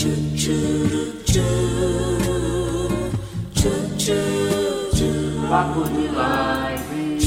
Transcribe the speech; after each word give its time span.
Papo 0.00 0.08
de 5.84 6.08
live. 6.08 7.18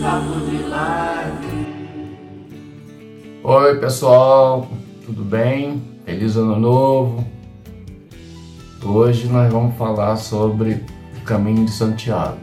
Papo 0.00 0.40
de 0.48 0.62
live. 0.62 1.66
Oi, 3.44 3.78
pessoal, 3.80 4.66
tudo 5.04 5.22
bem? 5.22 5.82
Feliz 6.06 6.36
Ano 6.38 6.58
Novo. 6.58 7.22
Hoje 8.82 9.28
nós 9.28 9.52
vamos 9.52 9.76
falar 9.76 10.16
sobre 10.16 10.82
o 11.20 11.24
caminho 11.26 11.66
de 11.66 11.70
Santiago. 11.72 12.38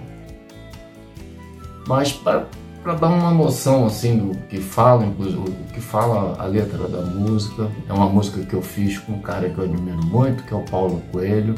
Mas 1.88 2.14
para 2.14 2.46
dar 2.91 3.07
uma 3.07 3.31
noção 3.31 3.86
assim 3.86 4.18
do 4.18 4.38
que 4.47 4.59
fala, 4.59 5.05
inclusive 5.05 5.38
o 5.38 5.73
que 5.73 5.79
fala 5.79 6.36
a 6.38 6.46
letra 6.46 6.87
da 6.87 7.01
música, 7.01 7.71
é 7.87 7.93
uma 7.93 8.10
música 8.10 8.43
que 8.43 8.54
eu 8.54 8.61
fiz 8.61 8.97
com 8.97 9.14
um 9.14 9.21
cara 9.21 9.50
que 9.50 9.57
eu 9.57 9.64
admiro 9.64 10.05
muito, 10.05 10.43
que 10.43 10.54
é 10.54 10.57
o 10.57 10.64
Paulo 10.64 11.01
Coelho. 11.11 11.55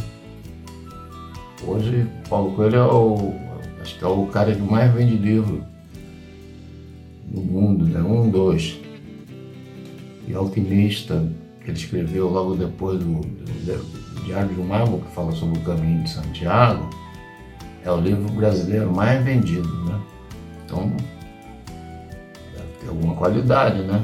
Hoje, 1.65 2.07
Paulo 2.29 2.51
Coelho 2.51 2.75
é 2.75 2.85
o, 2.85 3.33
acho 3.81 3.97
que 3.97 4.03
é 4.03 4.07
o 4.07 4.27
cara 4.27 4.53
que 4.53 4.61
mais 4.61 4.93
vende 4.93 5.15
livro 5.15 5.63
no 7.31 7.41
mundo, 7.41 7.85
né? 7.85 7.99
Um, 8.01 8.29
dois. 8.29 8.79
E 10.27 10.33
Alquimista, 10.35 11.27
que 11.61 11.71
ele 11.71 11.77
escreveu 11.77 12.29
logo 12.29 12.55
depois 12.55 12.99
do, 12.99 13.05
do, 13.05 14.13
do 14.13 14.23
Diário 14.23 14.53
de 14.53 14.61
um 14.61 14.67
Mago, 14.67 14.99
que 14.99 15.11
fala 15.15 15.31
sobre 15.31 15.57
o 15.59 15.61
caminho 15.63 16.03
de 16.03 16.09
Santiago, 16.09 16.87
é 17.83 17.91
o 17.91 17.99
livro 17.99 18.31
brasileiro 18.33 18.91
mais 18.91 19.23
vendido, 19.23 19.67
né? 19.85 19.99
Então, 20.65 20.91
alguma 22.95 23.15
qualidade, 23.15 23.81
né? 23.81 24.03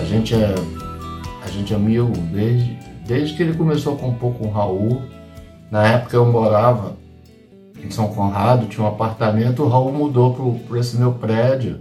A 0.00 0.04
gente 0.04 0.34
é, 0.34 0.54
a 1.44 1.48
gente 1.50 1.72
é 1.72 1.76
amigo 1.76 2.12
desde, 2.32 2.78
desde 3.06 3.36
que 3.36 3.42
ele 3.42 3.54
começou 3.54 3.94
a 3.94 3.96
compor 3.96 4.34
com 4.34 4.46
o 4.46 4.50
Raul. 4.50 5.02
Na 5.70 5.86
época 5.86 6.16
eu 6.16 6.24
morava 6.24 6.96
em 7.82 7.90
São 7.90 8.08
Conrado, 8.08 8.66
tinha 8.66 8.84
um 8.84 8.88
apartamento, 8.88 9.62
o 9.62 9.68
Raul 9.68 9.92
mudou 9.92 10.58
para 10.68 10.80
esse 10.80 10.96
meu 10.96 11.12
prédio. 11.12 11.80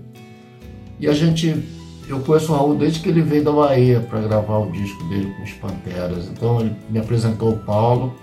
E 0.99 1.07
a 1.07 1.13
gente, 1.13 1.63
eu 2.07 2.19
conheço 2.19 2.51
o 2.51 2.55
Raul 2.55 2.75
desde 2.75 2.99
que 2.99 3.09
ele 3.09 3.21
veio 3.21 3.43
da 3.43 3.51
Bahia 3.51 3.99
para 3.99 4.19
gravar 4.21 4.57
o 4.57 4.71
disco 4.71 5.03
dele 5.05 5.33
com 5.37 5.43
os 5.43 5.53
Panteras. 5.53 6.27
Então 6.27 6.59
ele 6.59 6.75
me 6.89 6.99
apresentou 6.99 7.51
o 7.51 7.57
Paulo 7.59 8.13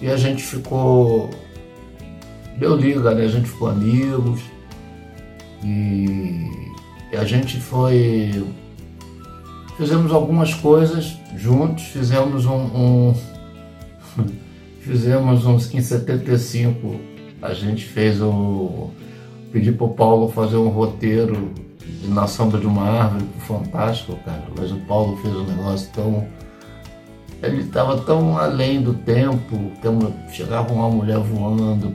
e 0.00 0.08
a 0.08 0.16
gente 0.16 0.42
ficou. 0.42 1.30
Deu 2.58 2.76
liga, 2.76 3.14
né? 3.14 3.24
A 3.24 3.28
gente 3.28 3.48
ficou 3.48 3.68
amigos. 3.68 4.40
E, 5.64 6.50
e 7.12 7.16
a 7.16 7.24
gente 7.24 7.60
foi. 7.60 8.44
Fizemos 9.76 10.12
algumas 10.12 10.54
coisas 10.54 11.18
juntos, 11.36 11.84
fizemos 11.84 12.46
um, 12.46 12.54
um 12.54 13.14
fizemos 14.80 15.44
uns 15.44 15.74
em 15.74 15.82
75 15.82 17.16
a 17.42 17.52
gente 17.52 17.84
fez 17.84 18.20
o 18.20 18.90
pedi 19.52 19.72
pro 19.72 19.88
Paulo 19.90 20.28
fazer 20.28 20.56
um 20.56 20.68
roteiro 20.68 21.52
de 22.02 22.08
Na 22.08 22.26
Sombra 22.26 22.58
de 22.58 22.66
uma 22.66 22.82
Árvore 22.82 23.24
fantástico, 23.46 24.16
cara. 24.24 24.44
Mas 24.58 24.72
o 24.72 24.76
Paulo 24.80 25.16
fez 25.18 25.34
um 25.34 25.44
negócio 25.44 25.88
tão 25.92 26.26
ele 27.42 27.62
estava 27.62 27.98
tão 27.98 28.38
além 28.38 28.80
do 28.80 28.94
tempo, 28.94 29.72
que 29.80 30.36
chegava 30.36 30.72
uma 30.72 30.88
mulher 30.88 31.18
voando, 31.18 31.92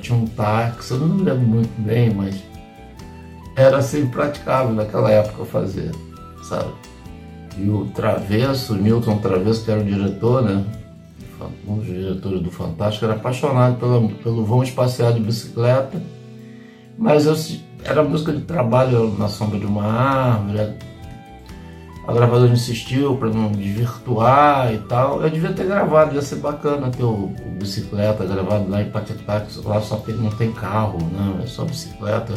tinha 0.00 0.18
um 0.18 0.26
táxi, 0.26 0.92
eu 0.92 1.00
não 1.00 1.16
me 1.16 1.22
lembro 1.22 1.46
muito 1.46 1.82
bem, 1.82 2.12
mas 2.12 2.42
era 3.56 3.78
assim 3.78 4.06
praticável 4.06 4.74
naquela 4.74 5.10
época 5.10 5.44
fazer, 5.44 5.90
sabe? 6.42 6.72
E 7.56 7.68
o 7.68 7.86
Travesso, 7.94 8.74
Newton 8.74 9.18
Travesso, 9.18 9.64
que 9.64 9.70
era 9.70 9.80
o 9.80 9.84
diretor, 9.84 10.42
né? 10.42 10.64
Um 11.66 11.78
dos 11.78 11.86
diretores 11.86 12.40
do 12.40 12.50
Fantástico, 12.50 13.04
era 13.04 13.14
apaixonado 13.14 13.76
pelo, 13.78 14.08
pelo 14.10 14.44
voo 14.44 14.62
espacial 14.62 15.12
de 15.12 15.20
bicicleta, 15.20 16.00
mas 16.96 17.26
eu, 17.26 17.34
era 17.84 18.02
música 18.02 18.32
de 18.32 18.42
trabalho 18.42 19.16
na 19.18 19.28
sombra 19.28 19.58
de 19.58 19.66
uma 19.66 19.84
árvore, 19.84 20.74
a 22.12 22.14
gravadora 22.14 22.52
insistiu 22.52 23.16
para 23.16 23.30
não 23.30 23.50
desvirtuar 23.50 24.72
e 24.72 24.78
tal. 24.80 25.22
Eu 25.22 25.30
devia 25.30 25.52
ter 25.52 25.64
gravado, 25.64 26.14
ia 26.14 26.20
ser 26.20 26.36
bacana 26.36 26.90
ter 26.90 27.02
o, 27.02 27.24
o 27.24 27.50
bicicleta 27.58 28.24
gravado 28.24 28.70
lá 28.70 28.82
em 28.82 28.90
Paquetá, 28.90 29.40
que 29.40 29.66
lá 29.66 29.80
só 29.80 29.96
tem, 29.96 30.14
não 30.16 30.30
tem 30.30 30.52
carro, 30.52 30.98
né? 31.10 31.40
é 31.42 31.46
só 31.46 31.64
bicicleta. 31.64 32.34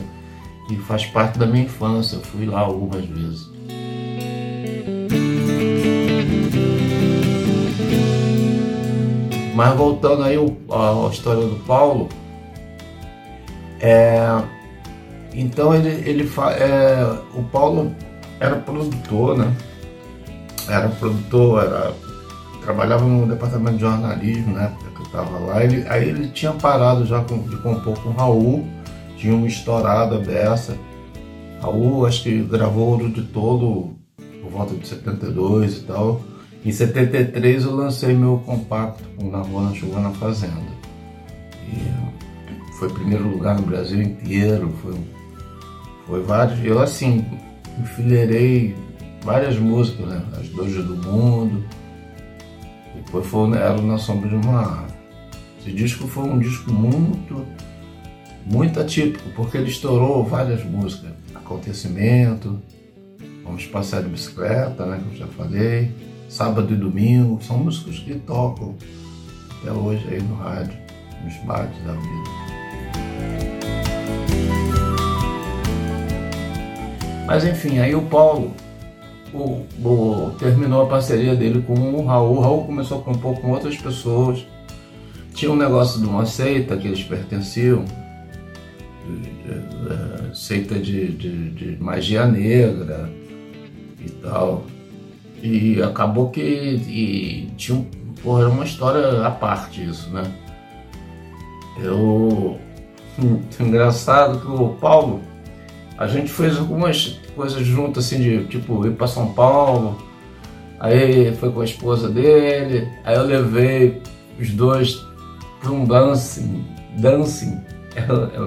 E 0.71 0.77
faz 0.77 1.05
parte 1.05 1.37
da 1.37 1.45
minha 1.45 1.65
infância, 1.65 2.15
eu 2.15 2.21
fui 2.21 2.45
lá 2.45 2.61
algumas 2.61 3.05
vezes. 3.05 3.49
Mas 9.53 9.75
voltando 9.75 10.23
aí 10.23 10.37
à 10.37 11.09
história 11.11 11.45
do 11.45 11.55
Paulo, 11.65 12.09
é, 13.79 14.41
então 15.33 15.75
ele, 15.75 15.89
ele 16.09 16.29
é, 16.59 17.19
o 17.37 17.43
Paulo 17.43 17.93
era 18.45 18.55
produtor, 18.57 19.37
né? 19.37 19.55
Era 20.67 20.89
produtor, 20.89 21.63
era, 21.63 21.93
trabalhava 22.63 23.05
no 23.05 23.27
departamento 23.27 23.77
de 23.77 23.81
jornalismo 23.81 24.53
na 24.53 24.63
época 24.63 24.89
que 24.91 24.99
eu 24.99 25.05
estava 25.05 25.39
lá. 25.39 25.63
Ele, 25.63 25.85
aí 25.87 26.09
ele 26.09 26.27
tinha 26.29 26.51
parado 26.51 27.05
já 27.05 27.21
com, 27.21 27.39
de 27.43 27.57
compor 27.57 27.97
com 27.99 28.09
o 28.09 28.13
Raul, 28.13 28.67
tinha 29.17 29.35
uma 29.35 29.47
estourada 29.47 30.19
dessa. 30.19 30.77
Raul, 31.61 32.05
acho 32.05 32.23
que 32.23 32.43
gravou 32.43 32.89
Ouro 32.89 33.09
de 33.09 33.23
Tolo 33.23 33.95
por 34.41 34.51
volta 34.51 34.75
de 34.75 34.87
72 34.87 35.77
e 35.77 35.83
tal. 35.83 36.21
Em 36.63 36.71
73 36.71 37.63
eu 37.63 37.75
lancei 37.75 38.15
meu 38.15 38.41
compacto 38.45 39.03
com 39.15 39.29
Na 39.29 39.39
Rua 39.39 39.71
Chegou 39.73 39.99
na 39.99 40.09
Fazenda. 40.11 40.75
E 41.67 42.73
foi 42.79 42.89
primeiro 42.89 43.27
lugar 43.27 43.55
no 43.55 43.67
Brasil 43.67 44.01
inteiro, 44.01 44.73
foi, 44.81 44.95
foi 46.07 46.21
vários. 46.23 46.63
Eu 46.65 46.81
assim, 46.81 47.23
enfileirei 47.79 48.75
várias 49.23 49.57
músicas, 49.57 50.07
né? 50.07 50.23
As 50.39 50.47
Dojas 50.49 50.85
do 50.85 50.95
Mundo. 50.95 51.63
Depois 52.95 53.25
foi 53.25 53.51
Era 53.57 53.81
na 53.81 53.97
Sombra 53.97 54.29
de 54.29 54.35
uma 54.35 54.59
Árvore. 54.59 54.93
Esse 55.59 55.71
disco 55.71 56.07
foi 56.07 56.23
um 56.23 56.39
disco 56.39 56.71
muito, 56.71 57.45
muito 58.45 58.79
atípico, 58.79 59.29
porque 59.35 59.57
ele 59.57 59.69
estourou 59.69 60.23
várias 60.23 60.63
músicas. 60.63 61.11
Acontecimento, 61.33 62.59
Vamos 63.45 63.67
Passear 63.67 64.01
de 64.01 64.09
Bicicleta, 64.09 64.85
né? 64.85 64.99
Que 64.99 65.15
eu 65.15 65.19
já 65.19 65.27
falei. 65.27 65.91
Sábado 66.27 66.73
e 66.73 66.75
Domingo. 66.75 67.39
São 67.43 67.59
músicas 67.59 67.99
que 67.99 68.15
tocam 68.15 68.75
até 69.61 69.71
hoje 69.71 70.05
aí 70.09 70.21
no 70.21 70.35
rádio, 70.35 70.77
nos 71.23 71.35
bares 71.45 71.77
da 71.85 71.93
vida. 71.93 73.54
Mas 77.25 77.43
enfim, 77.43 77.79
aí 77.79 77.95
o 77.95 78.03
Paulo 78.03 78.53
o, 79.35 79.65
o, 79.83 80.31
terminou 80.39 80.83
a 80.83 80.87
parceria 80.87 81.35
dele 81.35 81.61
com 81.61 81.73
o 81.73 82.05
Raul. 82.05 82.37
O 82.37 82.39
Raul 82.41 82.65
começou 82.65 82.99
a 82.99 83.03
compor 83.03 83.39
com 83.39 83.51
outras 83.51 83.75
pessoas. 83.77 84.45
Tinha 85.33 85.51
um 85.51 85.55
negócio 85.55 85.99
de 85.99 86.07
uma 86.07 86.25
seita 86.25 86.77
que 86.77 86.87
eles 86.87 87.03
pertenciam, 87.03 87.83
de, 89.05 89.19
de, 89.19 90.29
de, 90.29 90.37
seita 90.37 90.75
de, 90.75 91.11
de, 91.11 91.77
magia 91.83 92.25
negra 92.25 93.09
e 93.99 94.09
tal. 94.09 94.63
E 95.43 95.81
acabou 95.83 96.29
que 96.29 96.41
e 96.41 97.49
tinha 97.57 97.77
um, 97.77 97.83
porra, 98.23 98.47
uma 98.47 98.63
história 98.63 99.25
à 99.25 99.31
parte 99.31 99.83
isso, 99.83 100.09
né? 100.11 100.23
Eu. 101.83 102.57
Engraçado 103.59 104.39
que 104.39 104.47
o 104.47 104.69
Paulo 104.75 105.21
a 105.97 106.07
gente 106.07 106.31
fez 106.31 106.57
algumas 106.57 107.19
coisas 107.35 107.65
juntas, 107.65 108.05
assim, 108.05 108.19
de 108.19 108.45
tipo 108.45 108.85
ir 108.85 108.91
para 108.91 109.07
São 109.07 109.33
Paulo. 109.33 109.97
Aí 110.79 111.33
foi 111.35 111.51
com 111.51 111.61
a 111.61 111.65
esposa 111.65 112.09
dele. 112.09 112.87
Aí 113.05 113.15
eu 113.15 113.23
levei 113.23 114.01
os 114.39 114.49
dois 114.51 115.05
para 115.61 115.71
um 115.71 115.85
dancing. 115.85 116.65
Dancing, 116.97 117.61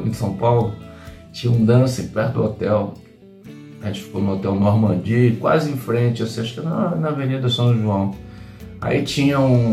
em 0.04 0.12
São 0.12 0.34
Paulo. 0.34 0.74
Tinha 1.32 1.52
um 1.52 1.64
dancing 1.64 2.08
perto 2.08 2.34
do 2.34 2.44
hotel. 2.44 2.94
A 3.82 3.86
gente 3.86 4.02
ficou 4.02 4.20
no 4.20 4.32
Hotel 4.34 4.56
Normandia, 4.56 5.36
quase 5.38 5.70
em 5.70 5.76
frente, 5.76 6.22
assim, 6.22 6.40
acho 6.40 6.54
que 6.54 6.60
na, 6.60 6.96
na 6.96 7.08
Avenida 7.08 7.48
São 7.48 7.72
João. 7.80 8.12
Aí 8.80 9.04
tinha 9.04 9.38
um, 9.38 9.72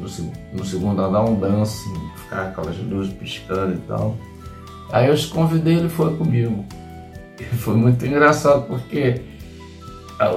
no, 0.00 0.08
no 0.52 0.64
segundo 0.64 1.00
andar, 1.00 1.24
um 1.24 1.38
dancing, 1.38 1.94
ficar 2.16 2.48
aquelas 2.48 2.76
luzes 2.78 3.12
piscando 3.14 3.74
e 3.74 3.78
tal. 3.86 4.16
Aí 4.90 5.08
eu 5.08 5.14
convidei, 5.30 5.76
ele 5.76 5.88
foi 5.88 6.14
comigo. 6.16 6.64
foi 7.58 7.74
muito 7.74 8.04
engraçado 8.04 8.66
porque 8.66 9.20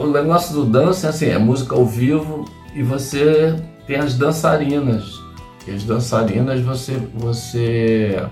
o 0.01 0.07
negócio 0.07 0.53
do 0.55 0.65
dança 0.65 1.09
assim, 1.09 1.27
é 1.27 1.37
música 1.37 1.75
ao 1.75 1.85
vivo 1.85 2.45
e 2.73 2.81
você 2.81 3.55
tem 3.85 3.97
as 3.97 4.15
dançarinas. 4.15 5.19
E 5.67 5.71
as 5.71 5.83
dançarinas 5.83 6.59
você, 6.61 6.99
você 7.13 8.23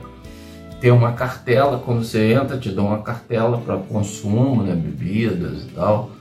tem 0.80 0.92
uma 0.92 1.14
cartela, 1.14 1.82
quando 1.84 2.04
você 2.04 2.34
entra, 2.34 2.58
te 2.58 2.70
dão 2.70 2.88
uma 2.88 3.02
cartela 3.02 3.58
para 3.58 3.78
consumo, 3.78 4.64
né, 4.64 4.76
bebidas 4.76 5.64
e 5.64 5.68
tal. 5.68 6.12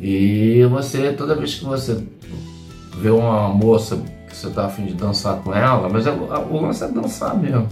E 0.00 0.64
você, 0.70 1.12
toda 1.12 1.34
vez 1.34 1.54
que 1.54 1.64
você 1.64 2.04
vê 2.96 3.10
uma 3.10 3.48
moça 3.48 3.96
que 4.28 4.36
você 4.36 4.50
tá 4.50 4.66
afim 4.66 4.86
de 4.86 4.94
dançar 4.94 5.36
com 5.36 5.54
ela, 5.54 5.88
mas 5.88 6.06
é, 6.06 6.10
o 6.10 6.60
lance 6.60 6.84
é 6.84 6.88
dançar 6.88 7.36
mesmo. 7.36 7.66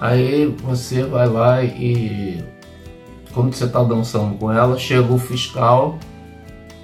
Aí 0.00 0.54
você 0.62 1.02
vai 1.02 1.28
lá 1.28 1.62
e 1.64 2.44
quando 3.34 3.54
você 3.54 3.68
tá 3.68 3.82
dançando 3.82 4.36
com 4.36 4.50
ela, 4.50 4.78
chega 4.78 5.12
o 5.12 5.18
fiscal 5.18 5.98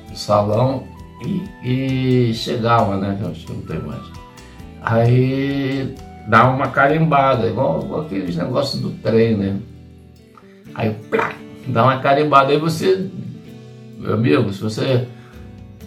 do 0.08 0.16
salão 0.16 0.84
e, 1.24 2.30
e 2.30 2.34
chegava, 2.34 2.96
né? 2.96 3.18
Acho 3.30 3.46
que 3.46 3.52
não 3.52 3.62
tem 3.62 3.80
mais. 3.80 4.02
Aí 4.82 5.94
dá 6.28 6.48
uma 6.48 6.68
carimbada, 6.68 7.46
igual, 7.46 7.82
igual 7.82 8.00
aqueles 8.02 8.36
negócios 8.36 8.80
do 8.80 8.90
trem, 8.90 9.36
né? 9.36 9.58
Aí 10.74 10.94
plá, 11.10 11.32
dá 11.66 11.84
uma 11.84 11.98
carimbada, 11.98 12.52
aí 12.52 12.58
você, 12.58 13.10
meu 13.98 14.14
amigo, 14.14 14.52
se 14.52 14.60
você 14.60 15.08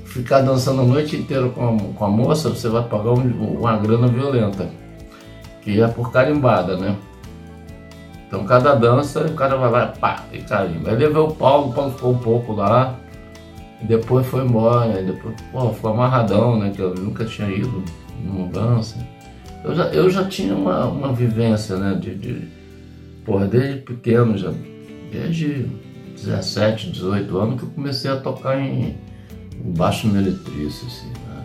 ficar 0.05 0.41
dançando 0.41 0.81
a 0.81 0.85
noite 0.85 1.15
inteira 1.15 1.47
com 1.49 1.75
a, 1.75 1.97
com 1.97 2.05
a 2.05 2.09
moça, 2.09 2.49
você 2.49 2.67
vai 2.67 2.83
pagar 2.83 3.11
um, 3.11 3.59
uma 3.59 3.77
grana 3.77 4.07
violenta, 4.07 4.69
que 5.61 5.79
é 5.81 5.87
por 5.87 6.11
carimbada, 6.11 6.75
né? 6.75 6.95
Então 8.29 8.45
cada 8.45 8.75
dança 8.75 9.25
o 9.25 9.33
cara 9.33 9.57
vai 9.57 9.71
lá, 9.71 9.87
pá, 9.87 10.23
e 10.31 10.37
carimba. 10.37 10.91
Aí 10.91 10.95
levei 10.95 11.19
o 11.19 11.31
Paulo, 11.31 11.71
o 11.71 11.73
Paulo 11.73 11.91
ficou 11.93 12.13
um 12.13 12.17
pouco 12.19 12.53
lá, 12.53 12.95
e 13.81 13.85
depois 13.85 14.27
foi 14.27 14.45
embora, 14.45 15.01
depois, 15.01 15.35
pô, 15.51 15.73
ficou 15.73 15.91
amarradão, 15.91 16.59
né? 16.59 16.69
Que 16.69 16.79
eu 16.79 16.93
nunca 16.93 17.25
tinha 17.25 17.49
ido 17.49 17.83
numa 18.23 18.47
dança. 18.47 18.95
Eu 19.63 19.73
já, 19.73 19.85
eu 19.85 20.09
já 20.11 20.25
tinha 20.25 20.53
uma, 20.53 20.85
uma 20.85 21.11
vivência, 21.11 21.75
né? 21.77 21.95
De, 21.99 22.13
de, 22.13 22.47
porra, 23.25 23.47
desde 23.47 23.81
pequeno, 23.81 24.37
já, 24.37 24.53
desde 25.11 25.65
17, 26.15 26.91
18 26.91 27.35
anos 27.35 27.59
que 27.59 27.65
eu 27.65 27.69
comecei 27.71 28.11
a 28.11 28.17
tocar 28.17 28.59
em, 28.59 28.95
em 29.55 29.71
baixo 29.71 30.07
meretriz, 30.07 30.83
assim, 30.85 31.07
né? 31.07 31.43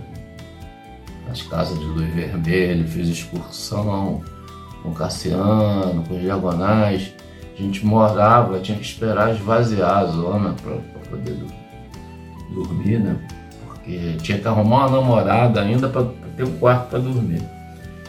Nas 1.29 1.41
casas 1.41 1.79
de 1.79 1.85
luz 1.87 2.13
vermelha, 2.13 2.87
fiz 2.87 3.09
excursão 3.09 4.23
com 4.85 4.93
Cassiano, 4.93 6.05
com 6.07 6.15
os 6.15 6.21
diagonais. 6.21 7.13
A 7.59 7.63
gente 7.63 7.85
morava, 7.85 8.61
tinha 8.61 8.77
que 8.77 8.85
esperar 8.85 9.35
esvaziar 9.35 9.99
a 9.99 10.05
zona 10.05 10.55
para 10.63 10.77
poder 11.11 11.37
dormir, 12.53 12.99
né? 12.99 13.17
Porque 13.67 14.17
tinha 14.23 14.39
que 14.39 14.47
arrumar 14.47 14.87
uma 14.87 15.01
namorada 15.01 15.61
ainda 15.61 15.89
para 15.89 16.07
ter 16.37 16.45
um 16.45 16.59
quarto 16.59 16.91
para 16.91 16.99
dormir. 16.99 17.43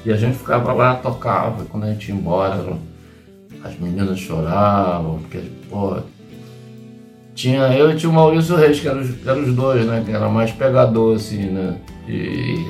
E 0.03 0.11
a 0.11 0.17
gente 0.17 0.37
ficava 0.37 0.73
lá, 0.73 0.95
tocava, 0.95 1.63
e 1.63 1.67
quando 1.67 1.85
a 1.85 1.91
gente 1.91 2.09
ia 2.09 2.15
embora, 2.15 2.77
as 3.63 3.79
meninas 3.79 4.19
choravam, 4.19 5.19
porque, 5.19 5.41
pô, 5.69 5.97
tinha 7.33 7.61
eu 7.73 7.91
e 7.91 7.95
tinha 7.95 8.09
o 8.09 8.13
Maurício 8.13 8.55
Reis, 8.55 8.79
que 8.79 8.87
eram 8.87 9.01
os, 9.01 9.27
eram 9.27 9.43
os 9.43 9.55
dois, 9.55 9.85
né? 9.85 10.03
Que 10.05 10.11
era 10.11 10.27
mais 10.29 10.51
pegador, 10.51 11.15
assim, 11.15 11.45
né? 11.45 11.77
E, 12.07 12.63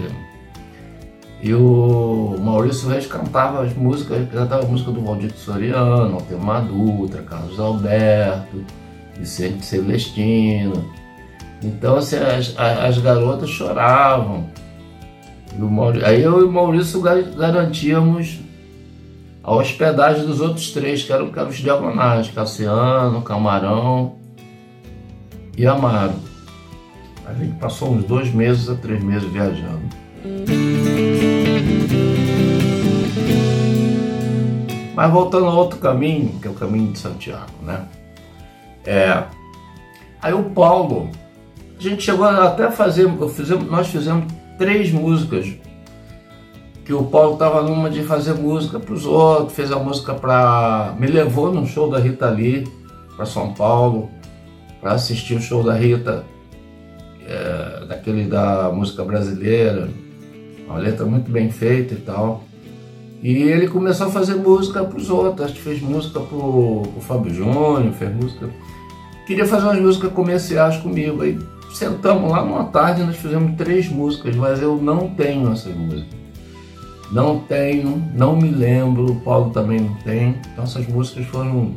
e 1.46 1.54
o 1.54 2.38
Maurício 2.42 2.90
Reis 2.90 3.06
cantava 3.06 3.62
as 3.62 3.72
músicas, 3.76 4.28
cantava 4.32 4.64
a 4.64 4.68
música 4.68 4.90
do 4.90 5.00
Valdito 5.00 5.38
Soriano, 5.38 6.16
Altemar 6.16 6.66
Dutra, 6.66 7.22
Carlos 7.22 7.60
Alberto, 7.60 8.66
Vicente 9.16 9.64
Celestino. 9.64 10.92
Então, 11.62 11.98
assim, 11.98 12.16
as, 12.16 12.56
as 12.58 12.98
garotas 12.98 13.48
choravam. 13.48 14.50
Maurício, 15.56 16.08
aí 16.08 16.24
eu 16.24 16.40
e 16.40 16.46
o 16.46 16.52
Maurício 16.52 17.00
garantíamos 17.00 18.40
a 19.44 19.54
hospedagem 19.54 20.26
dos 20.26 20.42
outros 20.42 20.72
três, 20.72 21.04
que 21.04 21.14
eram, 21.14 21.32
que 21.32 21.38
eram 21.38 21.50
os 21.50 21.58
diagonais, 21.58 22.28
Cassiano, 22.30 23.22
Camarão 23.22 24.16
e 25.56 25.68
Amaro. 25.68 26.16
A 27.28 27.36
gente 27.36 27.56
passou 27.60 27.92
uns 27.92 28.04
dois 28.04 28.34
meses 28.34 28.68
a 28.68 28.74
três 28.74 29.04
meses 29.04 29.32
viajando. 29.32 30.05
Mas 34.96 35.12
voltando 35.12 35.48
a 35.48 35.54
outro 35.54 35.78
caminho, 35.78 36.40
que 36.40 36.48
é 36.48 36.52
o 36.52 36.54
caminho 36.54 36.94
de 36.94 37.00
Santiago, 37.00 37.52
né? 37.62 37.86
É, 38.86 39.24
aí 40.22 40.34
o 40.34 40.44
Paulo, 40.52 41.10
a 41.78 41.82
gente 41.82 42.02
chegou 42.02 42.26
até 42.26 42.66
a 42.66 42.72
fazer, 42.72 43.08
fizemos, 43.30 43.70
nós 43.70 43.88
fizemos 43.88 44.32
três 44.58 44.92
músicas. 44.92 45.54
Que 46.86 46.94
o 46.94 47.04
Paulo 47.04 47.34
estava 47.34 47.64
numa 47.64 47.90
de 47.90 48.04
fazer 48.04 48.36
música 48.36 48.80
para 48.80 48.94
os 48.94 49.06
outros, 49.08 49.54
fez 49.54 49.72
a 49.72 49.80
música 49.80 50.14
para. 50.14 50.96
Me 51.00 51.08
levou 51.08 51.52
num 51.52 51.66
show 51.66 51.90
da 51.90 51.98
Rita 51.98 52.30
Lee 52.30 52.68
para 53.16 53.26
São 53.26 53.54
Paulo, 53.54 54.10
para 54.80 54.92
assistir 54.92 55.34
o 55.34 55.42
show 55.42 55.64
da 55.64 55.74
Rita, 55.74 56.24
é, 57.28 57.86
daquele 57.88 58.26
da 58.26 58.72
música 58.72 59.04
brasileira, 59.04 59.90
uma 60.68 60.78
letra 60.78 61.08
muito 61.08 61.32
bem 61.32 61.50
feita 61.50 61.96
e 61.96 61.98
tal. 61.98 62.44
E 63.22 63.34
ele 63.44 63.68
começou 63.68 64.08
a 64.08 64.12
fazer 64.12 64.36
música 64.36 64.84
para 64.84 64.98
os 64.98 65.10
outros, 65.10 65.52
fez 65.58 65.82
música 65.82 66.20
para 66.20 66.38
o 66.38 66.84
Fábio 67.02 67.34
Júnior, 67.34 67.92
fez 67.94 68.14
música. 68.16 68.50
Queria 69.26 69.46
fazer 69.46 69.66
umas 69.66 69.80
músicas 69.80 70.12
comerciais 70.12 70.78
comigo. 70.78 71.22
Aí 71.22 71.40
sentamos 71.74 72.32
lá 72.32 72.44
numa 72.44 72.66
tarde 72.66 73.04
nós 73.04 73.16
fizemos 73.16 73.56
três 73.58 73.90
músicas, 73.90 74.36
mas 74.36 74.62
eu 74.62 74.78
não 74.78 75.10
tenho 75.10 75.52
essas 75.52 75.76
músicas. 75.76 76.16
Não 77.12 77.40
tenho, 77.40 78.04
não 78.14 78.36
me 78.36 78.50
lembro, 78.50 79.12
o 79.12 79.20
Paulo 79.22 79.52
também 79.52 79.80
não 79.80 79.94
tem. 79.96 80.36
Então 80.52 80.64
essas 80.64 80.88
músicas 80.88 81.26
foram, 81.28 81.74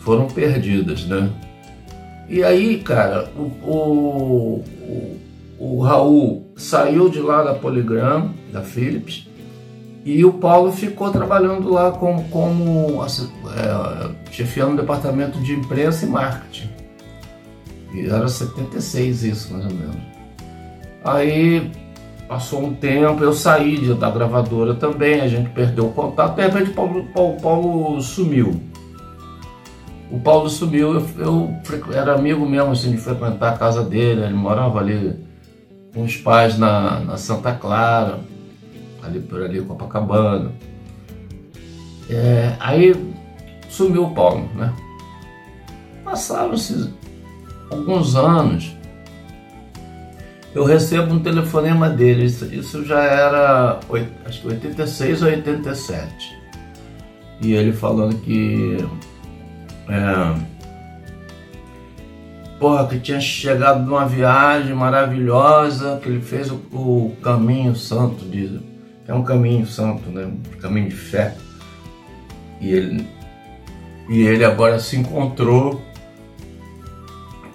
foram 0.00 0.26
perdidas, 0.26 1.06
né? 1.06 1.30
E 2.28 2.42
aí, 2.42 2.78
cara, 2.78 3.30
o, 3.36 3.42
o, 3.68 4.64
o, 4.80 5.20
o 5.58 5.80
Raul 5.82 6.52
saiu 6.56 7.08
de 7.08 7.20
lá 7.20 7.42
da 7.42 7.54
Polygram, 7.54 8.30
da 8.52 8.62
Philips, 8.62 9.28
e 10.04 10.24
o 10.24 10.32
Paulo 10.32 10.72
ficou 10.72 11.10
trabalhando 11.10 11.70
lá 11.70 11.92
como, 11.92 12.24
como 12.24 13.04
é, 13.04 14.10
chefiando 14.32 14.74
o 14.74 14.76
departamento 14.76 15.38
de 15.40 15.52
imprensa 15.52 16.04
e 16.04 16.08
marketing. 16.08 16.70
E 17.94 18.06
era 18.06 18.26
76 18.26 19.22
isso, 19.22 19.52
mais 19.52 19.66
ou 19.66 19.72
menos. 19.72 19.96
Aí 21.04 21.70
passou 22.26 22.64
um 22.64 22.74
tempo, 22.74 23.22
eu 23.22 23.32
saí 23.32 23.94
da 23.94 24.10
gravadora 24.10 24.74
também, 24.74 25.20
a 25.20 25.28
gente 25.28 25.50
perdeu 25.50 25.86
o 25.86 25.92
contato, 25.92 26.36
de 26.36 26.42
repente 26.42 26.70
o 26.70 26.74
Paulo, 26.74 27.04
Paulo, 27.14 27.36
Paulo 27.40 28.00
sumiu. 28.00 28.60
O 30.10 30.18
Paulo 30.18 30.48
sumiu, 30.48 30.94
eu, 30.94 31.06
eu, 31.18 31.56
era 31.92 32.14
amigo 32.14 32.46
mesmo 32.48 32.72
assim, 32.72 32.90
de 32.90 32.98
frequentar 32.98 33.52
a 33.52 33.58
casa 33.58 33.82
dele, 33.82 34.22
ele 34.22 34.34
morava 34.34 34.78
ali 34.80 35.14
com 35.94 36.02
os 36.02 36.16
pais 36.16 36.58
na, 36.58 37.00
na 37.00 37.16
Santa 37.16 37.52
Clara, 37.52 38.20
ali 39.02 39.20
por 39.20 39.42
ali, 39.42 39.60
Copacabana. 39.60 40.52
É, 42.08 42.56
aí 42.60 42.94
sumiu 43.68 44.04
o 44.04 44.14
Paulo, 44.14 44.48
né? 44.54 44.72
Passaram-se 46.04 46.92
alguns 47.70 48.14
anos, 48.16 48.76
eu 50.54 50.64
recebo 50.64 51.14
um 51.14 51.20
telefonema 51.20 51.88
dele, 51.88 52.24
isso, 52.26 52.44
isso 52.52 52.84
já 52.84 53.02
era 53.02 53.80
acho 54.26 54.42
que 54.42 54.48
86 54.48 55.22
ou 55.22 55.28
87. 55.28 56.38
E 57.40 57.54
ele 57.54 57.72
falando 57.72 58.16
que 58.20 58.76
é, 59.88 60.52
porra, 62.58 62.86
que 62.86 63.00
tinha 63.00 63.20
chegado 63.20 63.84
numa 63.84 64.06
viagem 64.06 64.74
maravilhosa, 64.74 65.98
que 66.02 66.08
ele 66.08 66.20
fez 66.20 66.50
o, 66.50 66.56
o 66.72 67.16
caminho 67.22 67.74
santo, 67.74 68.24
diz, 68.26 68.60
é 69.06 69.14
um 69.14 69.22
caminho 69.22 69.66
santo, 69.66 70.10
né? 70.10 70.24
Um 70.26 70.58
caminho 70.58 70.88
de 70.88 70.96
fé. 70.96 71.36
E 72.60 72.70
ele, 72.70 73.06
e 74.08 74.20
ele 74.22 74.44
agora 74.44 74.78
se 74.78 74.96
encontrou 74.96 75.82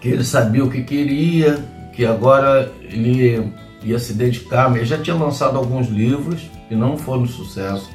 que 0.01 0.10
ele 0.10 0.24
sabia 0.24 0.63
o 0.63 0.70
que 0.70 0.84
queria, 0.84 1.63
que 1.94 2.06
agora 2.06 2.72
ele 2.84 3.51
ia 3.84 4.00
se 4.00 4.13
dedicar, 4.13 4.75
ele 4.75 4.86
já 4.86 4.98
tinha 4.98 5.16
lançado 5.16 5.58
alguns 5.58 5.88
livros 5.88 6.42
que 6.68 6.75
não 6.75 6.98
foram 6.98 7.24
um 7.24 7.27
sucesso, 7.27 7.89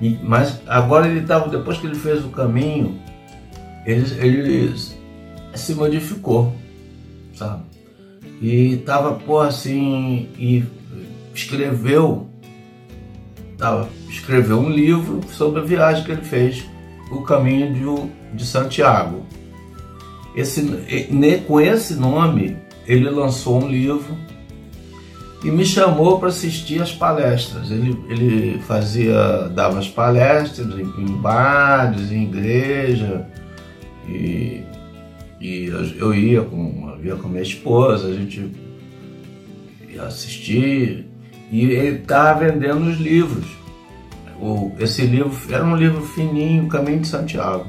e, 0.00 0.18
mas 0.22 0.60
agora 0.66 1.08
ele 1.08 1.20
estava, 1.20 1.48
depois 1.48 1.78
que 1.78 1.86
ele 1.86 1.94
fez 1.94 2.24
o 2.24 2.28
caminho, 2.28 2.98
ele, 3.84 4.04
ele 4.20 4.74
se 5.54 5.74
modificou, 5.74 6.54
sabe? 7.34 7.62
E 8.40 8.74
estava, 8.74 9.14
pô, 9.14 9.40
assim, 9.40 10.28
e 10.38 10.64
escreveu, 11.34 12.27
escreveu 14.08 14.58
um 14.58 14.70
livro 14.70 15.20
sobre 15.32 15.60
a 15.60 15.64
viagem 15.64 16.04
que 16.04 16.12
ele 16.12 16.22
fez, 16.22 16.64
o 17.10 17.22
caminho 17.22 17.72
de, 17.72 18.36
de 18.36 18.46
Santiago. 18.46 19.26
Esse, 20.36 20.62
com 21.46 21.60
esse 21.60 21.94
nome, 21.94 22.56
ele 22.86 23.10
lançou 23.10 23.62
um 23.62 23.68
livro 23.68 24.16
e 25.42 25.50
me 25.50 25.64
chamou 25.64 26.18
para 26.18 26.28
assistir 26.28 26.80
as 26.80 26.92
palestras. 26.92 27.70
Ele, 27.70 27.98
ele 28.08 28.58
fazia, 28.60 29.48
dava 29.48 29.78
as 29.78 29.88
palestras 29.88 30.68
em, 30.78 30.82
em 30.82 31.06
bares, 31.20 32.12
em 32.12 32.24
igreja, 32.24 33.26
e, 34.08 34.62
e 35.40 35.66
eu 35.98 36.14
ia 36.14 36.42
com, 36.42 36.96
eu 36.98 37.04
ia 37.04 37.16
com 37.16 37.28
minha 37.28 37.42
esposa, 37.42 38.08
a 38.08 38.12
gente 38.12 38.50
ia 39.88 40.02
assistir, 40.02 41.06
e 41.50 41.64
ele 41.64 41.98
estava 41.98 42.44
vendendo 42.44 42.88
os 42.88 42.98
livros. 42.98 43.46
O, 44.40 44.72
esse 44.78 45.02
livro 45.02 45.32
era 45.50 45.64
um 45.64 45.76
livro 45.76 46.02
fininho, 46.02 46.68
Caminho 46.68 47.00
de 47.00 47.08
Santiago. 47.08 47.66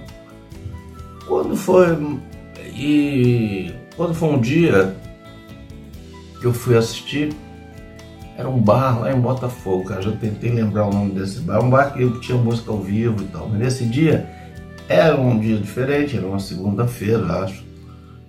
Quando 1.27 1.55
foi 1.55 1.97
e 2.75 3.73
quando 3.95 4.13
foi 4.13 4.29
um 4.29 4.39
dia 4.39 4.95
que 6.39 6.45
eu 6.45 6.53
fui 6.53 6.77
assistir, 6.77 7.33
era 8.37 8.47
um 8.47 8.61
bar 8.61 9.01
lá 9.01 9.11
em 9.11 9.19
Botafogo, 9.19 9.83
cara. 9.83 10.01
Já 10.01 10.11
tentei 10.13 10.49
lembrar 10.51 10.87
o 10.87 10.93
nome 10.93 11.11
desse 11.11 11.39
bar. 11.41 11.61
Um 11.61 11.69
bar 11.69 11.93
que 11.93 12.19
tinha 12.21 12.37
música 12.37 12.71
ao 12.71 12.79
vivo 12.79 13.21
e 13.21 13.27
tal. 13.27 13.49
Mas 13.49 13.59
nesse 13.59 13.85
dia 13.85 14.29
era 14.87 15.19
um 15.19 15.37
dia 15.39 15.57
diferente, 15.57 16.15
era 16.15 16.25
uma 16.25 16.39
segunda-feira, 16.39 17.43
acho. 17.43 17.63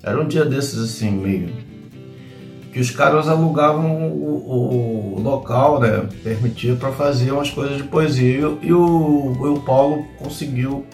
Era 0.03 0.21
um 0.21 0.27
dia 0.27 0.45
desses 0.45 0.79
assim, 0.79 1.11
meio. 1.11 1.53
Que 2.73 2.79
os 2.79 2.91
caras 2.91 3.29
alugavam 3.29 4.09
o, 4.09 5.17
o 5.17 5.21
local, 5.21 5.81
né? 5.81 6.09
Permitia 6.23 6.77
para 6.77 6.93
fazer 6.93 7.33
umas 7.33 7.51
coisas 7.51 7.77
de 7.77 7.85
poesia. 7.85 8.57
E 8.63 8.73
o, 8.73 9.33
o 9.33 9.61
Paulo 9.63 10.05
conseguiu 10.19 10.87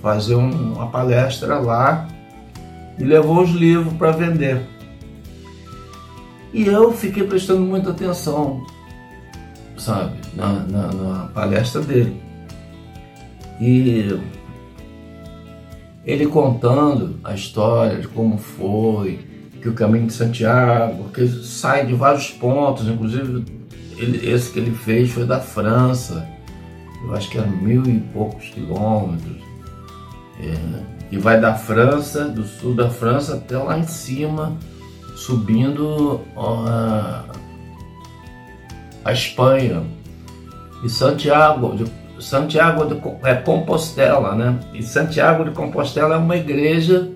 fazer 0.00 0.34
um, 0.34 0.74
uma 0.74 0.88
palestra 0.88 1.58
lá 1.58 2.06
e 2.98 3.04
levou 3.04 3.42
os 3.42 3.50
livros 3.50 3.92
para 3.94 4.12
vender. 4.12 4.62
E 6.52 6.66
eu 6.66 6.92
fiquei 6.92 7.24
prestando 7.24 7.62
muita 7.62 7.90
atenção, 7.90 8.64
sabe, 9.76 10.12
na, 10.36 10.52
na, 10.52 10.92
na 10.92 11.26
palestra 11.34 11.80
dele. 11.80 12.22
E 13.60 14.16
ele 16.04 16.26
contando 16.26 17.18
a 17.24 17.34
história 17.34 17.98
de 17.98 18.06
como 18.06 18.38
foi, 18.38 19.26
que 19.64 19.70
o 19.70 19.72
caminho 19.72 20.08
de 20.08 20.12
Santiago, 20.12 21.08
que 21.08 21.26
sai 21.26 21.86
de 21.86 21.94
vários 21.94 22.30
pontos, 22.30 22.86
inclusive 22.86 23.46
ele, 23.96 24.30
esse 24.30 24.52
que 24.52 24.58
ele 24.58 24.72
fez 24.72 25.10
foi 25.10 25.24
da 25.24 25.40
França, 25.40 26.28
eu 27.02 27.14
acho 27.14 27.30
que 27.30 27.38
eram 27.38 27.48
mil 27.48 27.82
e 27.86 27.98
poucos 28.12 28.50
quilômetros, 28.50 29.42
é, 30.38 30.82
e 31.10 31.16
vai 31.16 31.40
da 31.40 31.54
França, 31.54 32.26
do 32.26 32.44
sul 32.44 32.74
da 32.74 32.90
França 32.90 33.36
até 33.36 33.56
lá 33.56 33.78
em 33.78 33.86
cima, 33.86 34.54
subindo 35.16 36.20
a, 36.36 37.24
a 39.02 39.12
Espanha. 39.14 39.82
E 40.84 40.90
Santiago, 40.90 41.74
de, 41.74 41.90
Santiago 42.22 42.84
de 42.84 43.00
é 43.26 43.34
Compostela, 43.36 44.34
né? 44.34 44.60
E 44.74 44.82
Santiago 44.82 45.42
de 45.42 45.52
Compostela 45.52 46.16
é 46.16 46.18
uma 46.18 46.36
igreja 46.36 47.13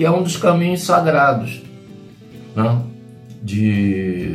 que 0.00 0.06
é 0.06 0.10
um 0.10 0.22
dos 0.22 0.38
caminhos 0.38 0.80
sagrados, 0.80 1.60
né? 2.56 2.82
De 3.42 4.34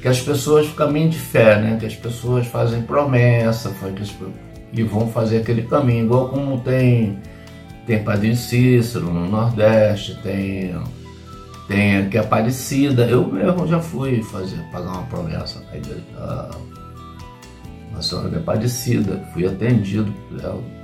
que 0.00 0.08
as 0.08 0.20
pessoas 0.20 0.68
caminham 0.70 1.08
de 1.08 1.18
fé, 1.20 1.60
né? 1.60 1.76
Que 1.78 1.86
as 1.86 1.94
pessoas 1.94 2.48
fazem 2.48 2.82
promessa, 2.82 3.72
e 4.72 4.82
vão 4.82 5.06
fazer 5.06 5.36
aquele 5.36 5.62
caminho, 5.62 6.06
igual 6.06 6.30
como 6.30 6.58
tem 6.62 7.16
tem 7.86 8.02
Padre 8.02 8.34
Cícero 8.34 9.04
no 9.04 9.28
Nordeste, 9.28 10.18
tem 10.20 10.74
tem 11.68 11.98
aqui 11.98 12.18
Aparecida. 12.18 13.04
Eu 13.04 13.24
mesmo 13.28 13.68
já 13.68 13.78
fui 13.78 14.20
fazer, 14.24 14.58
pagar 14.72 14.94
uma 14.94 15.04
promessa 15.04 15.64
na 15.70 15.76
igreja 15.76 16.02
da 16.18 16.50
uma 17.92 18.02
senhora 18.02 18.30
de 18.30 18.36
Aparecida, 18.38 19.24
fui 19.32 19.46
atendido 19.46 20.12
por 20.28 20.40
ela. 20.40 20.81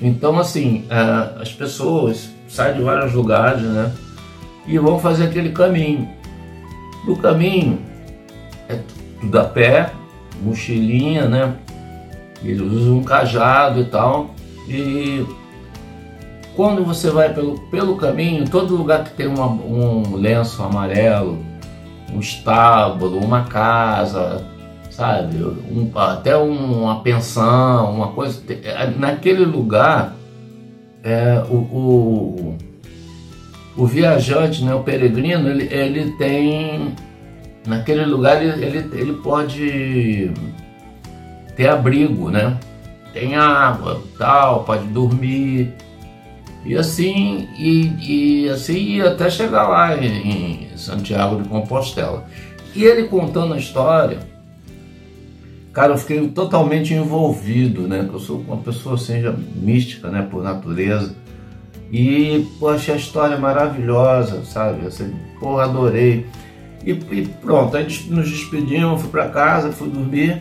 Então, 0.00 0.38
assim, 0.38 0.84
é, 0.88 1.42
as 1.42 1.52
pessoas 1.52 2.30
saem 2.48 2.76
de 2.76 2.82
vários 2.82 3.12
lugares, 3.12 3.62
né? 3.62 3.92
E 4.66 4.78
vão 4.78 4.98
fazer 4.98 5.24
aquele 5.24 5.50
caminho. 5.50 6.08
No 7.06 7.16
caminho, 7.16 7.80
é 8.68 8.78
tudo 9.20 9.38
a 9.38 9.44
pé, 9.44 9.90
mochilinha, 10.42 11.26
né? 11.26 11.54
Eles 12.42 12.60
usam 12.60 12.98
um 12.98 13.02
cajado 13.02 13.80
e 13.80 13.84
tal. 13.86 14.30
E 14.68 15.26
quando 16.54 16.84
você 16.84 17.10
vai 17.10 17.32
pelo, 17.32 17.58
pelo 17.70 17.96
caminho, 17.96 18.48
todo 18.48 18.76
lugar 18.76 19.04
que 19.04 19.10
tem 19.10 19.26
uma, 19.26 19.46
um 19.46 20.14
lenço 20.16 20.62
amarelo, 20.62 21.38
um 22.12 22.20
estábulo, 22.20 23.18
uma 23.18 23.44
casa, 23.44 24.44
sabe, 24.98 25.44
um, 25.44 25.92
até 25.94 26.36
uma 26.36 27.00
pensão, 27.02 27.94
uma 27.94 28.08
coisa, 28.08 28.42
é, 28.50 28.90
naquele 28.98 29.44
lugar 29.44 30.16
é, 31.04 31.40
o, 31.48 31.54
o, 31.54 32.58
o, 33.76 33.86
viajante, 33.86 34.64
né, 34.64 34.74
o 34.74 34.82
peregrino, 34.82 35.48
ele, 35.48 35.72
ele 35.72 36.10
tem 36.18 36.96
naquele 37.64 38.04
lugar 38.06 38.42
ele, 38.42 38.64
ele, 38.64 38.78
ele 38.92 39.12
pode 39.12 40.32
ter 41.54 41.68
abrigo, 41.68 42.28
né? 42.28 42.58
Tem 43.12 43.36
água, 43.36 44.02
tal, 44.18 44.64
pode 44.64 44.84
dormir. 44.88 45.74
E 46.64 46.74
assim, 46.76 47.48
e, 47.56 48.46
e 48.46 48.48
assim 48.48 49.00
até 49.00 49.30
chegar 49.30 49.68
lá 49.68 49.96
em, 49.96 50.72
em 50.72 50.76
Santiago 50.76 51.40
de 51.40 51.48
Compostela. 51.48 52.26
E 52.74 52.82
ele 52.82 53.04
contando 53.04 53.54
a 53.54 53.58
história, 53.58 54.18
cara, 55.78 55.92
eu 55.92 55.96
fiquei 55.96 56.26
totalmente 56.30 56.92
envolvido, 56.92 57.86
né? 57.86 58.08
Eu 58.12 58.18
sou 58.18 58.40
uma 58.40 58.56
pessoa 58.56 58.96
assim, 58.96 59.22
já 59.22 59.32
mística, 59.54 60.10
né, 60.10 60.26
por 60.28 60.42
natureza. 60.42 61.14
E, 61.92 62.44
pô, 62.58 62.70
achei 62.70 62.94
a 62.94 62.96
história 62.96 63.38
maravilhosa, 63.38 64.44
sabe? 64.44 64.84
Assim, 64.84 65.14
pô, 65.38 65.60
adorei. 65.60 66.26
E, 66.84 66.90
e 66.90 67.28
pronto, 67.40 67.76
aí 67.76 67.84
nos 68.10 68.28
despedimos, 68.28 69.02
fui 69.02 69.10
para 69.10 69.28
casa, 69.28 69.70
fui 69.70 69.88
dormir. 69.88 70.40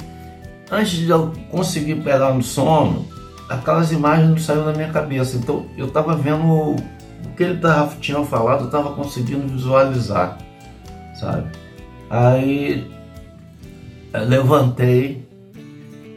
Antes 0.72 0.94
de 0.94 1.10
eu 1.12 1.32
conseguir 1.51 1.98
pegar 1.98 2.34
no 2.34 2.41
sono, 2.41 3.06
aquelas 3.48 3.91
imagens 3.91 4.29
não 4.32 4.38
saíram 4.39 4.65
da 4.65 4.74
minha 4.74 4.89
cabeça. 4.89 5.38
Então 5.38 5.67
eu 5.77 5.86
estava 5.86 6.15
vendo 6.15 6.48
o 6.48 6.75
que 7.38 7.44
ele 7.44 7.60
tava, 7.60 7.96
tinha 7.98 8.24
falado, 8.25 8.62
eu 8.62 8.65
estava 8.65 8.89
conseguindo 8.96 9.48
visualizar, 9.48 10.39
sabe? 11.13 11.46
Aí 12.10 12.89
levantei, 14.13 15.26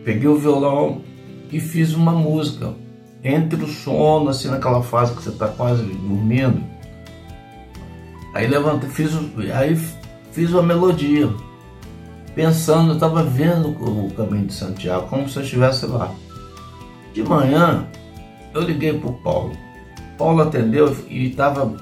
peguei 0.05 0.29
o 0.29 0.37
violão 0.37 1.03
e 1.51 1.61
fiz 1.61 1.95
uma 1.95 2.13
música. 2.13 2.73
Entre 3.23 3.63
o 3.63 3.69
sono, 3.69 4.31
assim, 4.31 4.49
naquela 4.49 4.83
fase 4.83 5.15
que 5.15 5.23
você 5.23 5.29
está 5.29 5.49
quase 5.49 5.83
dormindo. 5.83 6.63
Aí 8.35 8.47
levantei, 8.47 8.89
fiz, 8.89 9.13
aí 9.55 9.77
fiz 10.33 10.51
uma 10.53 10.63
melodia. 10.63 11.29
Pensando, 12.35 12.91
eu 12.91 12.95
estava 12.95 13.23
vendo 13.23 13.71
o 13.71 14.11
caminho 14.13 14.47
de 14.47 14.55
Santiago, 14.55 15.09
como 15.09 15.29
se 15.29 15.37
eu 15.37 15.43
estivesse 15.43 15.87
lá. 15.87 16.11
De 17.13 17.23
manhã, 17.23 17.87
eu 18.55 18.63
liguei 18.63 18.95
para 18.95 19.11
o 19.11 19.15
Paulo. 19.15 19.53
Paulo 20.17 20.43
atendeu 20.43 20.97
e 21.09 21.29
estava 21.29 21.75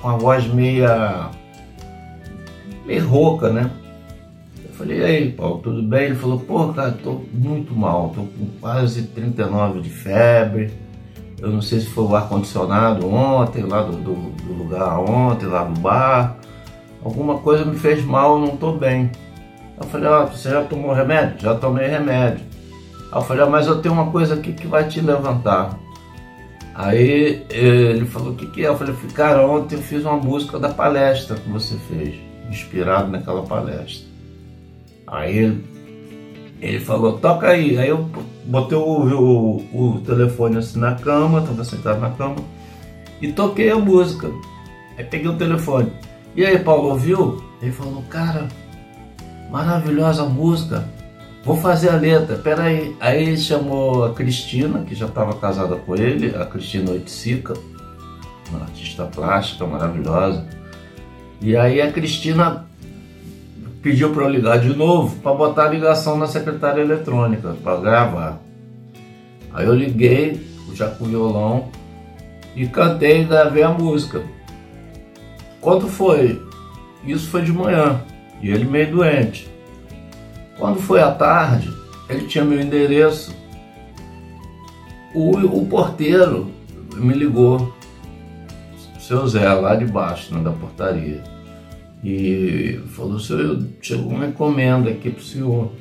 com 0.00 0.08
a 0.08 0.16
voz 0.16 0.46
meia, 0.46 1.30
meio 2.84 3.08
rouca, 3.08 3.50
né? 3.50 3.70
Falei, 4.76 4.98
e 4.98 5.04
aí, 5.04 5.32
Paulo, 5.32 5.58
tudo 5.58 5.82
bem? 5.82 6.06
Ele 6.06 6.14
falou, 6.16 6.40
pô, 6.40 6.72
cara, 6.72 6.90
tô 6.92 7.20
muito 7.32 7.74
mal, 7.76 8.12
tô 8.14 8.22
com 8.22 8.46
quase 8.60 9.04
39 9.04 9.80
de 9.80 9.88
febre. 9.88 10.72
Eu 11.40 11.50
não 11.50 11.62
sei 11.62 11.80
se 11.80 11.86
foi 11.86 12.04
o 12.04 12.16
ar-condicionado 12.16 13.06
ontem, 13.06 13.62
lá 13.62 13.82
do, 13.82 13.92
do, 13.92 14.14
do, 14.14 14.52
lugar 14.52 14.98
ontem, 14.98 15.46
lá 15.46 15.62
do 15.62 15.78
bar. 15.78 16.38
Alguma 17.04 17.38
coisa 17.38 17.64
me 17.64 17.76
fez 17.76 18.04
mal, 18.04 18.40
não 18.40 18.56
tô 18.56 18.72
bem. 18.72 19.12
Eu 19.78 19.84
falei, 19.84 20.08
ó, 20.08 20.26
você 20.26 20.50
já 20.50 20.64
tomou 20.64 20.92
remédio? 20.92 21.40
Já 21.40 21.54
tomei 21.54 21.86
remédio. 21.86 22.44
Aí 23.12 23.18
eu 23.18 23.22
falei, 23.22 23.44
ah, 23.44 23.46
mas 23.46 23.68
eu 23.68 23.80
tenho 23.80 23.94
uma 23.94 24.10
coisa 24.10 24.34
aqui 24.34 24.52
que 24.52 24.66
vai 24.66 24.88
te 24.88 25.00
levantar. 25.00 25.78
Aí 26.74 27.46
ele 27.48 28.06
falou, 28.06 28.32
o 28.32 28.34
que, 28.34 28.46
que 28.46 28.64
é? 28.64 28.68
Eu 28.68 28.76
falei, 28.76 28.94
cara, 29.14 29.46
ontem 29.46 29.76
eu 29.76 29.82
fiz 29.82 30.04
uma 30.04 30.16
música 30.16 30.58
da 30.58 30.70
palestra 30.70 31.36
que 31.36 31.48
você 31.48 31.76
fez, 31.88 32.16
inspirado 32.50 33.08
naquela 33.08 33.42
palestra. 33.42 34.13
Aí 35.06 35.60
ele, 36.60 36.80
falou, 36.80 37.18
toca 37.18 37.48
aí. 37.48 37.78
Aí 37.78 37.88
eu 37.88 38.08
botei 38.46 38.76
o, 38.76 38.82
o, 38.82 39.96
o 39.96 40.00
telefone 40.00 40.58
assim 40.58 40.78
na 40.78 40.94
cama, 40.94 41.40
estava 41.40 41.64
sentado 41.64 42.00
na 42.00 42.10
cama, 42.10 42.36
e 43.20 43.32
toquei 43.32 43.70
a 43.70 43.76
música. 43.76 44.30
Aí 44.96 45.04
peguei 45.04 45.28
o 45.28 45.36
telefone. 45.36 45.92
E 46.36 46.44
aí, 46.44 46.58
Paulo, 46.58 46.90
ouviu? 46.90 47.42
Ele 47.62 47.72
falou, 47.72 48.02
cara, 48.08 48.48
maravilhosa 49.50 50.24
música. 50.24 50.84
Vou 51.44 51.56
fazer 51.56 51.90
a 51.90 51.96
letra, 51.96 52.36
peraí. 52.36 52.96
Aí 52.98 53.22
ele 53.22 53.36
chamou 53.36 54.04
a 54.04 54.14
Cristina, 54.14 54.80
que 54.80 54.94
já 54.94 55.06
estava 55.06 55.34
casada 55.34 55.76
com 55.76 55.94
ele, 55.94 56.34
a 56.34 56.46
Cristina 56.46 56.90
Oiticica. 56.90 57.54
uma 58.50 58.62
artista 58.62 59.04
plástica 59.04 59.66
maravilhosa. 59.66 60.46
E 61.40 61.56
aí 61.56 61.80
a 61.80 61.92
Cristina 61.92 62.66
pediu 63.84 64.14
para 64.14 64.24
eu 64.24 64.30
ligar 64.30 64.58
de 64.58 64.74
novo 64.74 65.14
para 65.16 65.34
botar 65.34 65.66
a 65.66 65.68
ligação 65.68 66.16
na 66.16 66.26
secretária 66.26 66.80
eletrônica 66.80 67.54
para 67.62 67.78
gravar. 67.78 68.40
Aí 69.52 69.66
eu 69.66 69.74
liguei, 69.74 70.40
já 70.72 70.88
com 70.88 71.04
violão, 71.04 71.68
e 72.56 72.66
cantei 72.66 73.20
e 73.20 73.24
gravei 73.24 73.62
a 73.62 73.68
música. 73.68 74.22
Quando 75.60 75.86
foi? 75.86 76.42
Isso 77.06 77.28
foi 77.28 77.42
de 77.42 77.52
manhã, 77.52 78.00
e 78.40 78.48
ele 78.48 78.64
meio 78.64 78.90
doente. 78.90 79.50
Quando 80.58 80.80
foi 80.80 81.02
à 81.02 81.10
tarde, 81.10 81.70
ele 82.08 82.26
tinha 82.26 82.42
meu 82.42 82.58
endereço. 82.58 83.36
O, 85.14 85.36
o 85.36 85.66
porteiro 85.66 86.50
me 86.96 87.12
ligou, 87.12 87.70
seu 88.98 89.28
Zé, 89.28 89.52
lá 89.52 89.74
de 89.74 89.84
baixo, 89.84 90.34
né, 90.34 90.42
da 90.42 90.52
portaria 90.52 91.33
e 92.04 92.78
falou, 92.88 93.18
senhor, 93.18 93.66
chegou 93.80 94.12
uma 94.12 94.26
encomenda 94.26 94.90
aqui 94.90 95.10
pro 95.10 95.24
senhor. 95.24 95.72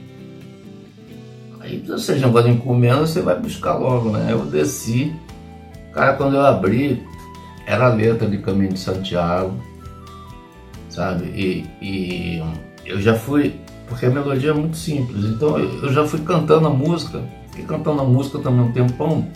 Aí 1.60 1.84
você 1.86 2.18
já 2.18 2.30
vai 2.30 2.50
encomenda, 2.50 3.06
você 3.06 3.22
vai 3.22 3.38
buscar 3.38 3.76
logo, 3.76 4.10
né? 4.10 4.30
Eu 4.32 4.46
desci, 4.46 5.14
cara, 5.92 6.14
quando 6.14 6.36
eu 6.36 6.46
abri, 6.46 7.04
era 7.68 7.88
a 7.88 7.94
letra 7.94 8.28
de 8.28 8.38
Caminho 8.38 8.72
de 8.72 8.80
Santiago, 8.80 9.54
sabe? 10.90 11.26
E, 11.26 11.66
e 11.82 12.44
eu 12.86 13.02
já 13.02 13.16
fui, 13.16 13.56
porque 13.90 14.06
a 14.06 14.10
melodia 14.10 14.52
é 14.52 14.54
muito 14.54 14.78
simples, 14.78 15.26
então 15.26 15.60
eu 15.60 15.92
já 15.92 16.06
fui 16.06 16.22
cantando 16.22 16.68
a 16.68 16.70
música, 16.70 17.22
fiquei 17.50 17.66
cantando 17.66 18.02
a 18.02 18.06
música 18.06 18.40
também 18.40 18.62
um 18.62 18.72
tempão. 18.72 19.28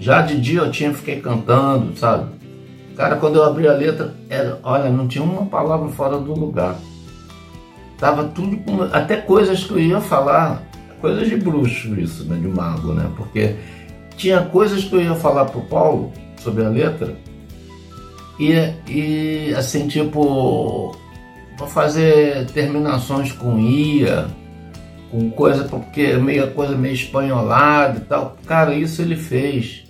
Já 0.00 0.22
de 0.22 0.40
dia 0.40 0.60
eu 0.60 0.70
tinha, 0.70 0.92
fiquei 0.92 1.20
cantando, 1.20 1.96
sabe? 1.96 2.33
Cara, 2.96 3.16
quando 3.16 3.36
eu 3.36 3.44
abri 3.44 3.66
a 3.66 3.72
letra, 3.72 4.14
era, 4.28 4.58
olha, 4.62 4.88
não 4.88 5.08
tinha 5.08 5.24
uma 5.24 5.46
palavra 5.46 5.88
fora 5.88 6.18
do 6.18 6.32
lugar. 6.32 6.76
Tava 7.98 8.24
tudo 8.24 8.58
até 8.92 9.16
coisas 9.16 9.64
que 9.64 9.72
eu 9.72 9.80
ia 9.80 10.00
falar, 10.00 10.62
coisas 11.00 11.28
de 11.28 11.36
bruxo 11.36 11.98
isso, 11.98 12.24
né, 12.24 12.36
de 12.36 12.48
mago, 12.48 12.92
né? 12.92 13.10
Porque 13.16 13.56
tinha 14.16 14.42
coisas 14.42 14.84
que 14.84 14.94
eu 14.94 15.02
ia 15.02 15.14
falar 15.14 15.46
pro 15.46 15.60
Paulo 15.62 16.12
sobre 16.36 16.64
a 16.64 16.68
letra 16.68 17.16
e, 18.38 18.52
e 18.88 19.54
assim, 19.54 19.86
tipo, 19.86 20.96
para 21.56 21.66
fazer 21.66 22.46
terminações 22.46 23.32
com 23.32 23.58
ia, 23.58 24.26
com 25.10 25.30
coisa, 25.30 25.64
porque 25.64 26.02
é 26.02 26.18
meio 26.18 26.50
coisa 26.52 26.76
meio 26.76 26.94
espanholada 26.94 27.98
e 27.98 28.02
tal. 28.02 28.36
Cara, 28.46 28.74
isso 28.74 29.00
ele 29.02 29.16
fez. 29.16 29.84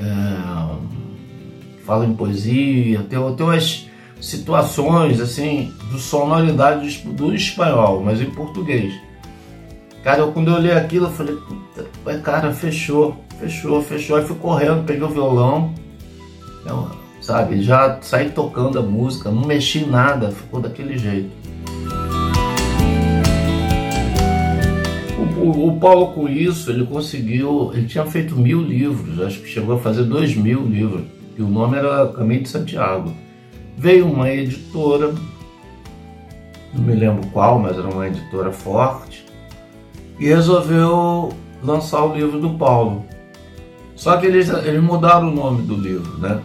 É, 0.00 0.57
fala 1.88 2.04
em 2.04 2.12
poesia, 2.12 2.98
tem, 3.08 3.18
tem 3.34 3.46
umas 3.46 3.88
situações 4.20 5.22
assim, 5.22 5.72
de 5.90 5.98
sonoridade 5.98 6.98
do 6.98 7.34
espanhol, 7.34 8.02
mas 8.04 8.20
em 8.20 8.26
português. 8.26 8.92
Cara, 10.04 10.18
eu, 10.18 10.30
quando 10.30 10.48
eu 10.48 10.56
olhei 10.56 10.72
aquilo, 10.72 11.06
eu 11.06 11.10
falei, 11.10 11.34
puta, 11.34 12.18
cara, 12.18 12.52
fechou, 12.52 13.16
fechou, 13.40 13.82
fechou. 13.82 14.18
Aí 14.18 14.24
fui 14.26 14.36
correndo, 14.36 14.84
peguei 14.84 15.02
o 15.02 15.08
violão, 15.08 15.72
eu, 16.66 16.90
sabe, 17.22 17.62
já 17.62 17.98
saí 18.02 18.28
tocando 18.28 18.78
a 18.78 18.82
música, 18.82 19.30
não 19.30 19.46
mexi 19.46 19.86
nada, 19.86 20.30
ficou 20.30 20.60
daquele 20.60 20.98
jeito. 20.98 21.30
O, 25.40 25.78
Paulo 25.80 26.08
com 26.08 26.28
isso, 26.28 26.70
ele 26.70 26.84
conseguiu, 26.84 27.70
ele 27.72 27.86
tinha 27.86 28.04
feito 28.04 28.36
mil 28.36 28.60
livros, 28.60 29.20
acho 29.20 29.40
que 29.40 29.48
chegou 29.48 29.76
a 29.76 29.78
fazer 29.78 30.02
dois 30.02 30.34
mil 30.34 30.66
livros 30.66 31.17
e 31.38 31.42
o 31.42 31.46
nome 31.46 31.78
era 31.78 32.08
Caminho 32.08 32.42
de 32.42 32.48
Santiago. 32.48 33.14
Veio 33.76 34.10
uma 34.10 34.28
editora, 34.28 35.14
não 36.74 36.82
me 36.84 36.94
lembro 36.94 37.24
qual, 37.28 37.60
mas 37.60 37.78
era 37.78 37.88
uma 37.88 38.08
editora 38.08 38.50
forte, 38.50 39.24
e 40.18 40.26
resolveu 40.26 41.28
lançar 41.62 42.04
o 42.04 42.14
livro 42.14 42.40
do 42.40 42.50
Paulo. 42.58 43.04
Só 43.94 44.16
que 44.16 44.26
eles, 44.26 44.48
eles 44.48 44.82
mudaram 44.82 45.28
o 45.28 45.34
nome 45.34 45.62
do 45.62 45.76
livro, 45.76 46.18
né? 46.18 46.42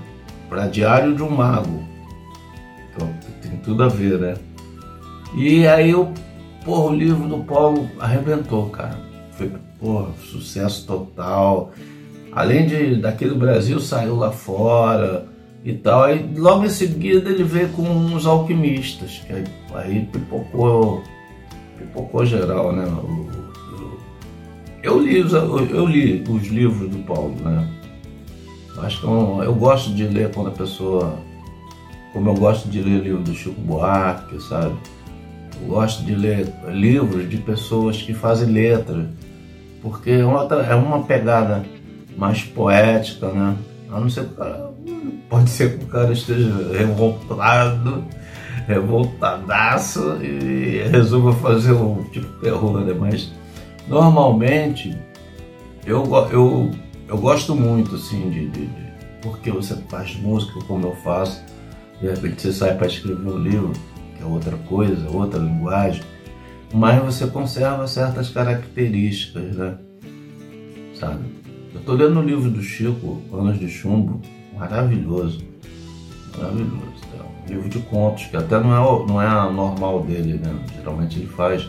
Para 0.47 0.67
Diário 0.67 1.15
de 1.15 1.23
um 1.23 1.29
Mago. 1.29 1.83
Então 2.91 3.11
tem 3.41 3.57
tudo 3.57 3.83
a 3.83 3.87
ver, 3.87 4.19
né? 4.19 4.35
E 5.35 5.65
aí 5.65 5.95
o, 5.95 6.13
porra, 6.63 6.91
o 6.91 6.95
livro 6.95 7.27
do 7.27 7.43
Paulo 7.43 7.89
arrebentou, 7.99 8.69
cara. 8.69 8.99
Foi, 9.31 9.51
porra, 9.79 10.09
sucesso 10.19 10.85
total 10.85 11.71
além 12.35 12.65
de 12.65 12.95
daqui 12.95 13.25
do 13.25 13.35
Brasil, 13.35 13.79
saiu 13.79 14.15
lá 14.15 14.31
fora 14.31 15.25
e 15.63 15.73
tal. 15.73 16.03
Aí 16.03 16.25
logo 16.35 16.65
em 16.65 16.69
seguida 16.69 17.29
ele 17.29 17.43
veio 17.43 17.69
com 17.69 17.83
uns 17.83 18.25
alquimistas, 18.25 19.21
que 19.25 19.33
aí, 19.33 19.43
aí 19.73 20.07
pipocou, 20.11 21.03
pipocou 21.77 22.25
geral, 22.25 22.73
né? 22.73 22.85
Eu 24.81 24.99
li, 24.99 25.19
eu 25.71 25.85
li 25.85 26.23
os 26.27 26.47
livros 26.47 26.89
do 26.89 26.99
Paulo, 26.99 27.35
né? 27.41 27.69
Acho 28.79 28.99
que 28.99 29.05
eu, 29.05 29.41
eu 29.43 29.55
gosto 29.55 29.93
de 29.93 30.03
ler 30.03 30.31
quando 30.31 30.47
a 30.47 30.51
pessoa. 30.51 31.17
Como 32.11 32.29
eu 32.29 32.35
gosto 32.35 32.69
de 32.69 32.81
ler 32.81 33.01
livro 33.01 33.23
do 33.23 33.33
Chico 33.33 33.59
Buarque, 33.61 34.39
sabe? 34.41 34.75
Eu 35.61 35.67
gosto 35.67 36.03
de 36.03 36.13
ler 36.13 36.53
livros 36.71 37.29
de 37.29 37.37
pessoas 37.37 38.01
que 38.01 38.13
fazem 38.13 38.49
letra, 38.49 39.09
porque 39.81 40.11
é 40.11 40.25
uma, 40.25 40.43
é 40.43 40.75
uma 40.75 41.03
pegada 41.03 41.63
mais 42.17 42.43
poética, 42.43 43.29
né? 43.29 43.55
A 43.91 43.99
não 43.99 44.09
ser 44.09 44.25
que 44.25 44.33
o 44.33 44.37
cara, 44.37 44.69
pode 45.29 45.49
ser 45.49 45.77
que 45.77 45.85
o 45.85 45.87
cara 45.87 46.11
esteja 46.11 46.49
revoltado, 46.75 48.03
revoltadaço 48.67 50.17
e 50.21 50.83
resolva 50.89 51.33
fazer 51.33 51.73
um 51.73 52.03
tipo 52.05 52.27
terror, 52.39 52.81
né? 52.81 52.93
Mas 52.93 53.31
normalmente 53.87 54.97
eu, 55.85 56.03
eu, 56.31 56.71
eu 57.07 57.17
gosto 57.17 57.55
muito 57.55 57.95
assim 57.95 58.29
de, 58.29 58.47
de, 58.49 58.65
de 58.67 58.83
porque 59.21 59.51
você 59.51 59.75
faz 59.89 60.15
música 60.17 60.59
como 60.67 60.87
eu 60.87 60.95
faço, 60.97 61.41
de 62.01 62.07
repente 62.09 62.41
você 62.41 62.51
sai 62.51 62.75
para 62.75 62.87
escrever 62.87 63.29
um 63.29 63.37
livro, 63.37 63.71
que 64.17 64.23
é 64.23 64.25
outra 64.25 64.57
coisa, 64.57 65.09
outra 65.09 65.39
linguagem, 65.39 66.03
mas 66.73 67.01
você 67.03 67.27
conserva 67.27 67.87
certas 67.87 68.29
características, 68.29 69.55
né? 69.55 69.77
Sabe? 70.99 71.42
Eu 71.73 71.79
estou 71.79 71.95
lendo 71.95 72.19
o 72.19 72.23
livro 72.23 72.51
do 72.51 72.61
Chico, 72.61 73.21
Anos 73.33 73.59
de 73.59 73.67
Chumbo, 73.67 74.21
maravilhoso. 74.55 75.43
Maravilhoso. 76.37 76.93
É 77.17 77.51
um 77.51 77.55
livro 77.55 77.69
de 77.69 77.79
contos, 77.79 78.25
que 78.25 78.37
até 78.37 78.59
não 78.59 78.71
é, 78.71 79.07
não 79.07 79.21
é 79.21 79.27
a 79.27 79.49
normal 79.49 80.03
dele, 80.03 80.33
né? 80.33 80.55
Geralmente 80.75 81.17
ele 81.17 81.27
faz. 81.27 81.67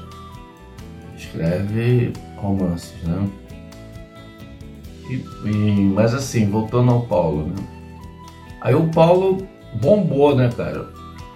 escreve 1.16 2.12
romances, 2.36 2.92
né? 3.02 3.28
E, 5.08 5.48
e, 5.48 5.92
mas 5.94 6.14
assim, 6.14 6.50
voltando 6.50 6.92
ao 6.92 7.02
Paulo, 7.02 7.46
né? 7.46 7.54
Aí 8.60 8.74
o 8.74 8.88
Paulo 8.88 9.46
bombou, 9.80 10.36
né, 10.36 10.50
cara? 10.54 10.88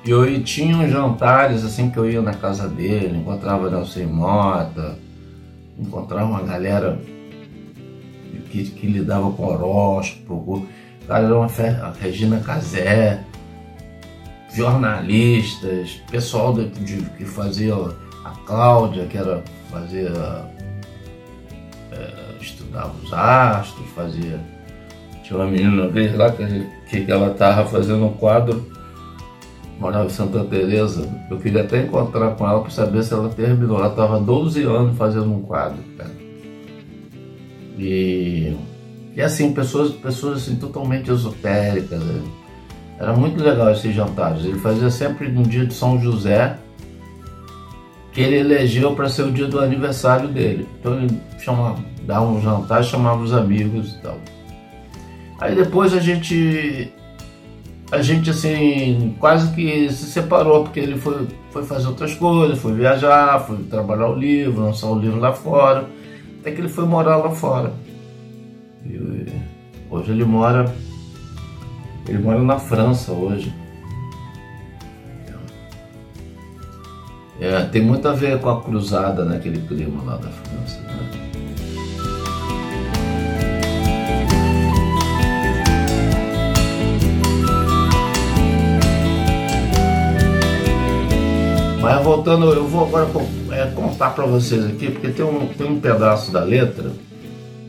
E 0.05 0.11
eu 0.11 0.43
tinha 0.43 0.77
uns 0.77 0.91
jantares 0.91 1.65
assim 1.65 1.91
que 1.91 1.99
eu 1.99 2.11
ia 2.11 2.23
na 2.23 2.33
casa 2.33 2.69
dele, 2.69 3.19
encontrava 3.19 3.71
Nelson 3.71 4.05
Mota, 4.05 4.99
encontrava 5.79 6.25
uma 6.25 6.43
galera 6.43 6.99
que, 8.49 8.65
que 8.71 8.87
lidava 8.87 9.31
com 9.33 9.47
horóscopo, 9.47 10.67
era 11.09 11.35
uma 11.35 11.47
a 11.47 11.93
Regina 12.01 12.41
Casé, 12.41 13.25
jornalistas, 14.55 16.01
pessoal 16.11 16.53
de, 16.53 16.69
de, 16.69 17.03
que 17.17 17.25
fazia 17.25 17.75
a 18.25 18.31
Cláudia, 18.47 19.07
que 19.07 19.17
era 19.17 19.43
fazia 19.71 20.11
é, 21.93 22.13
estudava 22.41 22.93
os 23.03 23.13
astros, 23.13 23.89
fazia 23.95 24.41
tinha 25.23 25.39
uma 25.39 25.51
menina 25.51 25.83
uma 25.83 25.89
vez 25.89 26.17
lá 26.17 26.31
que, 26.33 26.45
que 26.89 27.13
ela 27.13 27.33
estava 27.33 27.69
fazendo 27.69 28.07
um 28.07 28.13
quadro 28.15 28.79
morava 29.79 30.07
em 30.07 30.11
Santa 30.11 30.45
Teresa. 30.45 31.09
Eu 31.31 31.39
queria 31.39 31.63
até 31.63 31.83
encontrar 31.83 32.35
com 32.35 32.47
ela 32.47 32.61
para 32.61 32.71
saber 32.71 33.03
se 33.03 33.15
ela 33.15 33.29
terminou. 33.29 33.79
Ela 33.79 33.89
estava 33.89 34.21
12 34.21 34.63
anos 34.65 34.97
fazendo 34.97 35.33
um 35.33 35.43
quadro 35.43 35.83
cara. 35.97 36.18
E, 37.79 38.57
e 39.15 39.23
assim, 39.23 39.53
pessoas, 39.53 39.93
pessoas 39.93 40.43
assim, 40.43 40.57
totalmente 40.57 41.11
esotéricas. 41.11 42.03
Né? 42.03 42.23
Era 42.99 43.13
muito 43.13 43.43
legal 43.43 43.71
esses 43.71 43.95
jantares. 43.95 44.45
Ele 44.45 44.59
fazia 44.59 44.91
sempre 44.91 45.29
no 45.29 45.45
dia 45.45 45.65
de 45.65 45.73
São 45.73 46.01
José, 46.01 46.59
que 48.13 48.21
ele 48.21 48.37
elegeu 48.39 48.95
para 48.95 49.09
ser 49.09 49.23
o 49.23 49.31
dia 49.31 49.47
do 49.47 49.61
aniversário 49.61 50.29
dele. 50.29 50.67
Então 50.81 50.95
ele 50.95 51.21
chamava, 51.39 51.79
dava 52.03 52.27
um 52.27 52.43
jantar, 52.43 52.83
chamava 52.83 53.23
os 53.23 53.33
amigos 53.33 53.95
e 53.95 54.03
tal. 54.03 54.19
Aí 55.41 55.55
depois 55.55 55.95
a 55.95 56.01
gente 56.01 56.93
a 57.91 58.03
gente 58.03 58.29
assim 58.29 59.17
quase 59.19 59.55
que 59.55 59.91
se 59.91 60.11
separou 60.11 60.65
porque 60.65 60.81
ele 60.81 60.99
foi, 60.99 61.27
foi 61.51 61.65
fazer 61.65 61.87
outras 61.87 62.15
coisas, 62.15 62.59
foi 62.59 62.75
viajar, 62.75 63.41
foi 63.41 63.59
trabalhar 63.59 64.09
o 64.09 64.15
livro, 64.15 64.63
lançar 64.63 64.89
o 64.89 64.99
livro 64.99 65.21
lá 65.21 65.33
fora. 65.33 65.89
Até 66.49 66.57
que 66.57 66.63
ele 66.63 66.69
foi 66.71 66.87
morar 66.87 67.17
lá 67.17 67.31
fora. 67.31 67.75
E 68.83 68.99
hoje 69.91 70.13
ele 70.13 70.25
mora 70.25 70.75
Ele 72.09 72.19
mora 72.19 72.43
na 72.43 72.59
França 72.59 73.13
hoje. 73.13 73.53
É, 77.39 77.61
tem 77.65 77.83
muito 77.83 78.09
a 78.09 78.15
ver 78.15 78.41
com 78.41 78.49
a 78.49 78.63
cruzada 78.63 79.27
naquele 79.27 79.61
clima 79.61 80.03
lá 80.05 80.17
da 80.17 80.29
França. 80.31 80.81
Né? 80.81 81.11
Mas 91.83 92.03
voltando, 92.03 92.55
eu 92.55 92.67
vou 92.67 92.87
agora 92.87 93.07
é, 93.59 93.67
contar 93.67 94.11
para 94.11 94.25
vocês 94.25 94.65
aqui, 94.65 94.91
porque 94.91 95.09
tem 95.09 95.25
um, 95.25 95.47
tem 95.49 95.67
um 95.67 95.81
pedaço 95.81 96.31
da 96.33 96.45
letra 96.45 96.93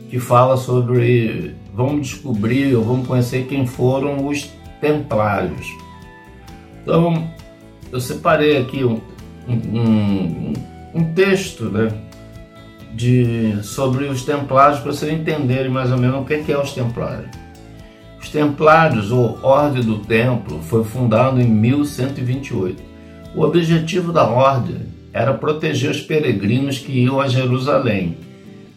que 0.10 0.20
fala 0.20 0.56
sobre 0.58 1.56
vamos 1.74 2.08
descobrir 2.08 2.76
ou 2.76 2.84
vamos 2.84 3.08
conhecer 3.08 3.48
quem 3.48 3.66
foram 3.66 4.28
os 4.28 4.50
templários. 4.80 5.68
Então, 6.82 7.30
eu 7.92 8.00
separei 8.00 8.58
aqui 8.58 8.84
um, 8.84 9.00
um, 9.48 10.54
um 10.94 11.14
texto 11.14 11.66
né, 11.66 11.92
de, 12.94 13.58
sobre 13.64 14.06
os 14.06 14.24
templários 14.24 14.80
para 14.80 14.92
vocês 14.92 15.12
entenderem 15.12 15.72
mais 15.72 15.92
ou 15.92 15.98
menos 15.98 16.22
o 16.22 16.26
que 16.26 16.34
é, 16.34 16.52
é 16.52 16.58
os 16.58 16.74
templários. 16.74 17.30
Os 18.22 18.30
templários, 18.30 19.12
ou 19.12 19.40
Ordem 19.42 19.82
do 19.82 20.00
Templo, 20.00 20.62
foi 20.62 20.84
fundado 20.84 21.40
em 21.40 21.48
1128. 21.48 22.84
O 23.34 23.44
objetivo 23.44 24.12
da 24.12 24.28
ordem 24.28 24.89
era 25.14 25.34
proteger 25.34 25.92
os 25.92 26.02
peregrinos 26.02 26.78
que 26.78 26.92
iam 26.92 27.20
a 27.20 27.28
Jerusalém. 27.28 28.18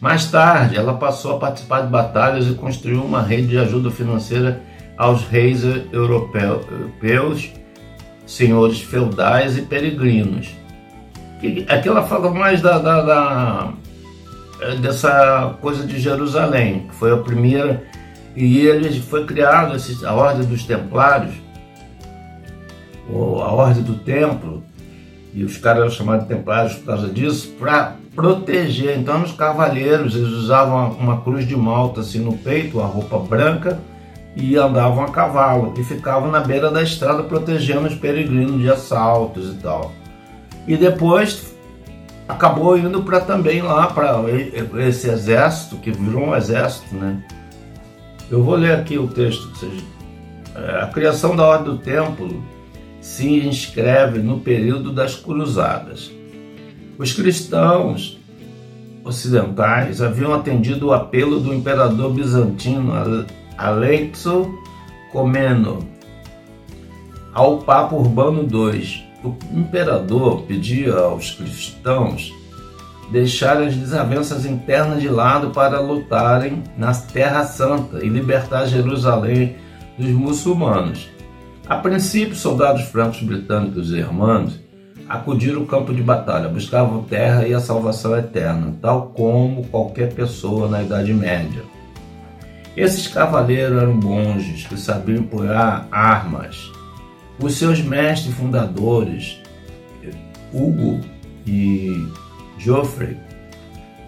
Mais 0.01 0.29
tarde, 0.29 0.75
ela 0.75 0.95
passou 0.95 1.35
a 1.35 1.39
participar 1.39 1.81
de 1.81 1.87
batalhas 1.87 2.47
e 2.47 2.53
construiu 2.53 3.03
uma 3.03 3.21
rede 3.21 3.47
de 3.47 3.57
ajuda 3.57 3.89
financeira 3.89 4.61
aos 4.97 5.23
reis 5.23 5.63
europeus, 5.91 7.51
senhores 8.25 8.81
feudais 8.81 9.57
e 9.57 9.61
peregrinos 9.61 10.63
aqui 11.67 11.89
ela 11.89 12.03
fala 12.03 12.31
mais 12.31 12.61
da, 12.61 12.77
da, 12.77 13.01
da, 13.01 13.73
é, 14.61 14.75
dessa 14.75 15.55
coisa 15.61 15.85
de 15.85 15.99
Jerusalém, 15.99 16.87
que 16.89 16.95
foi 16.95 17.11
a 17.11 17.17
primeira, 17.17 17.83
e 18.35 18.59
ele 18.59 18.99
foi 19.01 19.25
criado 19.25 19.75
a 20.05 20.13
Ordem 20.13 20.47
dos 20.47 20.63
Templários, 20.63 21.33
ou 23.09 23.41
a 23.41 23.51
Ordem 23.51 23.83
do 23.83 23.95
Templo, 23.95 24.63
e 25.33 25.43
os 25.43 25.57
caras 25.57 25.81
eram 25.81 25.91
chamados 25.91 26.27
de 26.27 26.33
Templários 26.35 26.75
por 26.75 26.85
causa 26.85 27.09
disso, 27.09 27.53
para 27.59 27.95
proteger. 28.15 28.97
Então, 28.97 29.23
os 29.23 29.31
cavaleiros 29.31 30.15
eles 30.15 30.29
usavam 30.29 30.91
uma 30.91 31.21
cruz 31.21 31.47
de 31.47 31.55
malta 31.55 32.01
assim 32.01 32.19
no 32.19 32.37
peito, 32.37 32.79
a 32.79 32.85
roupa 32.85 33.17
branca, 33.19 33.79
e 34.35 34.55
andavam 34.57 35.03
a 35.03 35.09
cavalo 35.09 35.73
e 35.77 35.83
ficavam 35.83 36.31
na 36.31 36.39
beira 36.39 36.71
da 36.71 36.81
estrada 36.81 37.23
protegendo 37.23 37.87
os 37.87 37.95
peregrinos 37.95 38.59
de 38.59 38.69
assaltos 38.69 39.53
e 39.53 39.57
tal 39.57 39.91
e 40.67 40.77
depois 40.77 41.53
acabou 42.27 42.77
indo 42.77 43.03
para 43.03 43.21
também 43.21 43.61
lá 43.61 43.87
para 43.87 44.23
esse 44.87 45.09
exército 45.09 45.77
que 45.77 45.91
virou 45.91 46.27
um 46.27 46.35
exército, 46.35 46.95
né? 46.95 47.21
Eu 48.31 48.43
vou 48.43 48.55
ler 48.55 48.73
aqui 48.73 48.97
o 48.97 49.07
texto. 49.07 49.51
É, 50.55 50.83
a 50.83 50.87
criação 50.87 51.35
da 51.35 51.45
Ordem 51.45 51.75
do 51.75 51.77
Templo 51.79 52.43
se 53.03 53.45
inscreve 53.45 54.19
no 54.19 54.39
período 54.39 54.93
das 54.93 55.13
Cruzadas. 55.13 56.09
Os 56.97 57.11
cristãos 57.11 58.17
ocidentais 59.03 60.01
haviam 60.01 60.33
atendido 60.33 60.87
o 60.87 60.93
apelo 60.93 61.41
do 61.41 61.53
imperador 61.53 62.13
bizantino 62.13 62.93
Alexo 63.57 64.57
Comeno 65.11 65.85
ao 67.33 67.57
Papa 67.59 67.93
Urbano 67.93 68.47
II 68.49 69.03
o 69.23 69.35
imperador 69.51 70.43
pedia 70.43 70.93
aos 70.95 71.31
cristãos 71.31 72.31
deixar 73.11 73.61
as 73.61 73.75
desavenças 73.75 74.45
internas 74.45 75.01
de 75.01 75.09
lado 75.09 75.49
para 75.49 75.79
lutarem 75.79 76.63
na 76.77 76.93
Terra 76.93 77.43
Santa 77.43 78.03
e 78.03 78.07
libertar 78.07 78.65
Jerusalém 78.65 79.55
dos 79.97 80.09
muçulmanos. 80.09 81.12
A 81.67 81.77
princípio, 81.77 82.35
soldados 82.35 82.83
francos, 82.83 83.21
britânicos 83.21 83.91
e 83.91 83.97
irmãos 83.97 84.59
acudiram 85.07 85.61
ao 85.61 85.67
campo 85.67 85.93
de 85.93 86.01
batalha, 86.01 86.49
buscavam 86.49 87.03
terra 87.03 87.47
e 87.47 87.53
a 87.53 87.59
salvação 87.59 88.17
eterna, 88.17 88.75
tal 88.81 89.07
como 89.07 89.65
qualquer 89.67 90.13
pessoa 90.13 90.67
na 90.67 90.83
Idade 90.83 91.13
Média. 91.13 91.61
Esses 92.75 93.07
cavaleiros 93.07 93.81
eram 93.81 93.93
monges 93.93 94.65
que 94.65 94.77
sabiam 94.77 95.19
empunhar 95.19 95.87
armas 95.91 96.71
os 97.39 97.55
seus 97.55 97.81
mestres 97.81 98.33
fundadores, 98.35 99.39
Hugo 100.53 100.99
e 101.45 102.07
Geoffrey, 102.57 103.17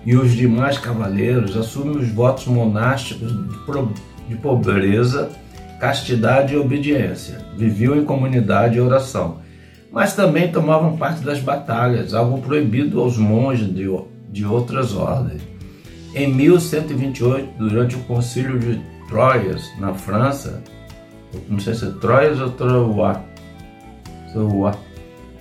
e 0.06 0.16
os 0.16 0.34
demais 0.34 0.78
cavaleiros 0.78 1.58
assumem 1.58 1.98
os 1.98 2.10
votos 2.10 2.46
monásticos 2.46 3.32
de 4.28 4.36
pobreza, 4.36 5.32
castidade 5.80 6.54
e 6.54 6.58
obediência. 6.58 7.40
Viviam 7.56 7.96
em 7.96 8.06
comunidade 8.06 8.78
e 8.78 8.82
oração, 8.82 9.40
mas 9.92 10.16
também 10.16 10.52
tomavam 10.52 10.98
parte 10.98 11.22
das 11.22 11.40
batalhas, 11.40 12.14
algo 12.14 12.42
proibido 12.42 13.00
aos 13.00 13.18
monges 13.18 13.74
de, 13.74 13.86
de 14.30 14.46
outras 14.46 14.96
ordens. 14.96 15.42
Em 16.14 16.34
1128, 16.34 17.58
durante 17.58 17.96
o 17.96 18.00
Concílio 18.00 18.58
de 18.58 18.82
Troyes, 19.10 19.70
na 19.80 19.94
França, 19.94 20.64
não 21.50 21.60
sei 21.60 21.74
se 21.74 21.86
é 21.86 21.92
Troyes 21.92 22.40
ou 22.40 22.50
Troyes, 22.52 23.18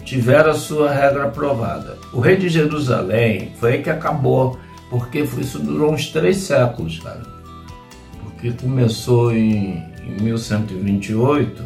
tiveram 0.04 0.50
a 0.50 0.54
sua 0.54 0.92
regra 0.92 1.24
aprovada. 1.24 1.96
O 2.12 2.20
rei 2.20 2.36
de 2.36 2.48
Jerusalém 2.48 3.52
foi 3.58 3.78
que 3.78 3.90
acabou, 3.90 4.58
porque 4.90 5.20
isso 5.20 5.58
durou 5.58 5.92
uns 5.92 6.08
três 6.08 6.38
séculos, 6.38 6.98
cara. 6.98 7.22
Porque 8.22 8.52
começou 8.52 9.32
em, 9.34 9.82
em 10.06 10.22
1128, 10.22 11.62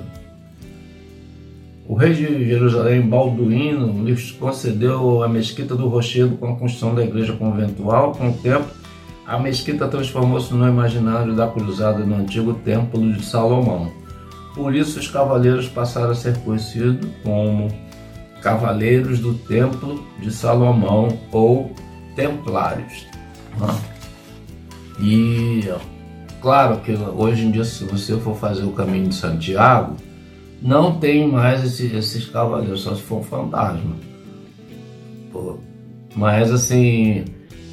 o 1.88 1.94
rei 1.94 2.12
de 2.12 2.44
Jerusalém, 2.44 3.01
Balduíno, 3.01 4.05
lhes 4.05 4.31
concedeu 4.33 5.22
a 5.22 5.29
mesquita 5.29 5.74
do 5.74 5.88
Rochedo 5.88 6.37
com 6.37 6.53
a 6.53 6.57
construção 6.57 6.94
da 6.94 7.03
igreja 7.03 7.33
conventual. 7.33 8.12
Com 8.12 8.29
o 8.29 8.33
tempo, 8.35 8.68
a 9.27 9.38
mesquita 9.38 9.88
transformou-se 9.88 10.53
no 10.53 10.68
imaginário 10.68 11.35
da 11.35 11.46
cruzada 11.46 12.05
no 12.05 12.16
antigo 12.16 12.53
templo 12.53 13.01
de 13.12 13.24
Salomão. 13.24 13.90
Por 14.55 14.74
isso, 14.74 14.98
os 14.98 15.09
cavaleiros 15.09 15.66
passaram 15.66 16.11
a 16.11 16.14
ser 16.14 16.37
conhecidos 16.38 17.09
como 17.22 17.68
Cavaleiros 18.42 19.18
do 19.20 19.35
Templo 19.35 20.05
de 20.20 20.31
Salomão 20.31 21.18
ou 21.33 21.72
Templários. 22.14 23.07
Né? 23.59 23.81
E 25.01 25.70
claro 26.40 26.81
que 26.81 26.92
hoje 26.92 27.44
em 27.44 27.51
dia, 27.51 27.64
se 27.64 27.85
você 27.85 28.16
for 28.16 28.37
fazer 28.37 28.64
o 28.64 28.72
caminho 28.72 29.09
de 29.09 29.14
Santiago, 29.14 29.96
não 30.61 30.98
tem 30.98 31.29
mais 31.29 31.64
esse, 31.64 31.94
esses 31.94 32.27
cavaleiros, 32.27 32.83
só 32.83 32.94
se 32.94 33.03
for 33.03 33.20
um 33.20 33.22
fantasma. 33.22 33.96
Pô, 35.33 35.59
mas 36.16 36.51
assim, 36.51 37.24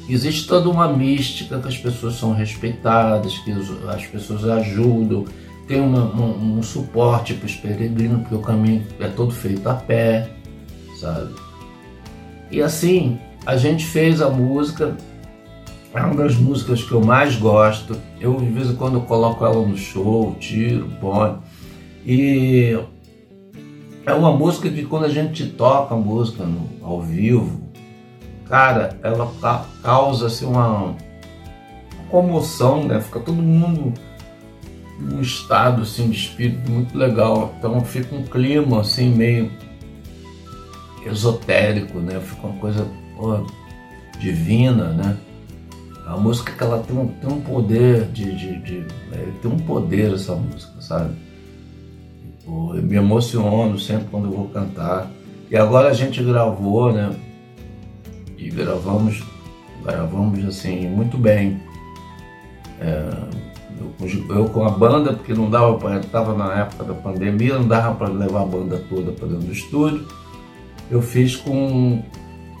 existe 0.08 0.46
toda 0.46 0.68
uma 0.68 0.88
mística 0.88 1.58
que 1.58 1.68
as 1.68 1.78
pessoas 1.78 2.14
são 2.14 2.32
respeitadas, 2.32 3.36
que 3.38 3.52
as 3.88 4.06
pessoas 4.06 4.44
ajudam 4.44 5.24
tem 5.66 5.80
uma, 5.80 6.04
um, 6.04 6.58
um 6.58 6.62
suporte 6.62 7.34
para 7.34 7.46
os 7.46 7.54
peregrinos, 7.54 8.20
porque 8.20 8.34
o 8.34 8.40
caminho 8.40 8.86
é 9.00 9.08
todo 9.08 9.32
feito 9.32 9.68
a 9.68 9.74
pé, 9.74 10.30
sabe? 11.00 11.34
E 12.50 12.62
assim, 12.62 13.18
a 13.44 13.56
gente 13.56 13.84
fez 13.84 14.22
a 14.22 14.30
música, 14.30 14.96
é 15.96 16.02
uma 16.02 16.14
das 16.14 16.36
músicas 16.36 16.84
que 16.84 16.92
eu 16.92 17.02
mais 17.02 17.36
gosto. 17.36 17.96
Eu, 18.20 18.36
de 18.36 18.50
vez 18.50 18.70
em 18.70 18.76
quando, 18.76 19.00
coloco 19.00 19.44
ela 19.44 19.66
no 19.66 19.76
show, 19.76 20.36
tiro, 20.38 20.88
põe. 21.00 21.38
E 22.04 22.78
é 24.04 24.12
uma 24.12 24.30
música 24.30 24.68
que, 24.68 24.84
quando 24.84 25.06
a 25.06 25.08
gente 25.08 25.46
toca 25.46 25.94
a 25.94 25.98
música 25.98 26.44
no, 26.44 26.68
ao 26.82 27.00
vivo, 27.00 27.60
cara, 28.44 28.98
ela 29.02 29.32
causa 29.82 30.26
assim, 30.26 30.44
uma 30.44 30.94
comoção, 32.10 32.84
né? 32.84 33.00
Fica 33.00 33.18
todo 33.18 33.42
mundo 33.42 33.94
um 35.00 35.20
estado 35.20 35.82
assim 35.82 36.10
de 36.10 36.16
espírito 36.16 36.70
muito 36.70 36.96
legal. 36.96 37.54
Então 37.58 37.80
fica 37.80 38.14
um 38.14 38.22
clima 38.22 38.80
assim 38.80 39.10
meio 39.10 39.50
esotérico, 41.06 41.98
né? 41.98 42.20
Fica 42.20 42.46
uma 42.46 42.58
coisa 42.58 42.86
pô, 43.16 43.46
divina, 44.18 44.90
né? 44.92 45.16
A 46.06 46.16
música 46.16 46.52
que 46.52 46.62
ela 46.62 46.78
tem 46.78 46.96
um, 46.96 47.08
tem 47.08 47.30
um 47.30 47.40
poder 47.40 48.06
de, 48.12 48.34
de, 48.34 48.58
de 48.62 48.86
é, 49.12 49.28
tem 49.42 49.50
um 49.50 49.58
poder 49.58 50.14
essa 50.14 50.34
música, 50.34 50.80
sabe? 50.80 51.14
Pô, 52.44 52.74
eu 52.74 52.82
me 52.82 52.94
emociono 52.94 53.78
sempre 53.78 54.06
quando 54.10 54.26
eu 54.26 54.32
vou 54.32 54.48
cantar. 54.48 55.10
E 55.50 55.56
agora 55.56 55.88
a 55.88 55.92
gente 55.92 56.22
gravou, 56.22 56.92
né? 56.92 57.12
E 58.38 58.48
gravamos, 58.50 59.24
gravamos 59.84 60.44
assim 60.44 60.88
muito 60.88 61.18
bem. 61.18 61.60
É, 62.80 63.10
Eu, 64.00 64.36
eu, 64.36 64.48
com 64.48 64.64
a 64.64 64.70
banda, 64.70 65.12
porque 65.12 65.34
não 65.34 65.50
dava 65.50 65.76
para. 65.76 65.98
Estava 66.00 66.34
na 66.34 66.60
época 66.60 66.84
da 66.84 66.94
pandemia, 66.94 67.58
não 67.58 67.66
dava 67.66 67.94
para 67.94 68.08
levar 68.08 68.42
a 68.42 68.46
banda 68.46 68.82
toda 68.88 69.12
para 69.12 69.26
dentro 69.26 69.46
do 69.46 69.52
estúdio. 69.52 70.06
Eu 70.90 71.02
fiz 71.02 71.36
com, 71.36 72.02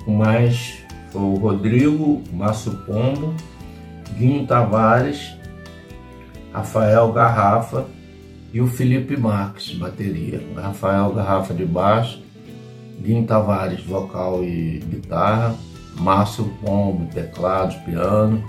com 0.04 0.14
mais. 0.14 0.84
O 1.16 1.34
Rodrigo, 1.36 2.22
Márcio 2.32 2.72
Pombo, 2.86 3.34
Guinho 4.18 4.46
Tavares, 4.46 5.34
Rafael 6.52 7.10
Garrafa 7.12 7.86
e 8.52 8.60
o 8.60 8.66
Felipe 8.66 9.16
Marques, 9.16 9.74
bateria. 9.74 10.42
Rafael 10.54 11.12
Garrafa 11.12 11.54
de 11.54 11.64
baixo, 11.64 12.22
Guinho 13.00 13.26
Tavares, 13.26 13.82
vocal 13.84 14.44
e 14.44 14.78
guitarra, 14.90 15.54
Márcio 15.98 16.44
Pombo, 16.62 17.06
teclado, 17.06 17.74
piano 17.84 18.44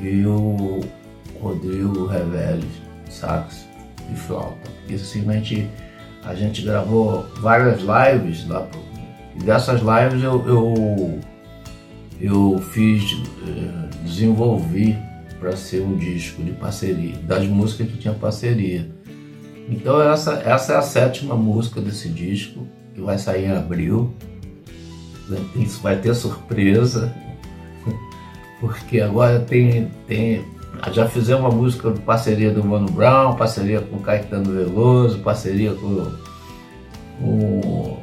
e 0.00 0.24
o 0.24 0.80
Rodrigo 1.40 2.06
Reveles, 2.06 2.70
sax 3.10 3.66
e 4.12 4.14
flauta. 4.14 4.70
E 4.88 4.96
simplesmente 4.98 5.68
a 6.24 6.34
gente 6.34 6.62
gravou 6.62 7.26
várias 7.40 7.80
lives 7.80 8.46
lá 8.48 8.66
e 9.34 9.44
dessas 9.44 9.80
lives 9.80 10.22
eu, 10.22 10.44
eu, 10.46 11.20
eu 12.20 12.58
fiz, 12.72 13.16
eh, 13.46 13.88
desenvolvi 14.04 14.96
para 15.38 15.56
ser 15.56 15.82
um 15.82 15.96
disco 15.96 16.42
de 16.42 16.52
parceria, 16.52 17.16
das 17.18 17.46
músicas 17.46 17.88
que 17.88 17.98
tinha 17.98 18.14
parceria. 18.14 18.88
Então 19.68 20.00
essa, 20.00 20.34
essa 20.44 20.74
é 20.74 20.76
a 20.76 20.82
sétima 20.82 21.34
música 21.34 21.80
desse 21.80 22.08
disco, 22.08 22.66
que 22.94 23.00
vai 23.00 23.18
sair 23.18 23.46
em 23.46 23.52
abril. 23.52 24.14
Isso 25.56 25.82
vai 25.82 25.96
ter 25.96 26.14
surpresa, 26.14 27.12
porque 28.60 29.00
agora 29.00 29.40
tem, 29.40 29.90
tem 30.06 30.44
já 30.92 31.08
fizemos 31.08 31.42
uma 31.42 31.50
música 31.50 31.90
de 31.90 32.00
parceria 32.00 32.50
do 32.52 32.64
Mano 32.64 32.90
Brown, 32.90 33.34
parceria 33.34 33.80
com 33.80 33.98
Caetano 33.98 34.52
Veloso, 34.52 35.18
parceria 35.20 35.72
com 35.74 36.12
o 37.20 37.98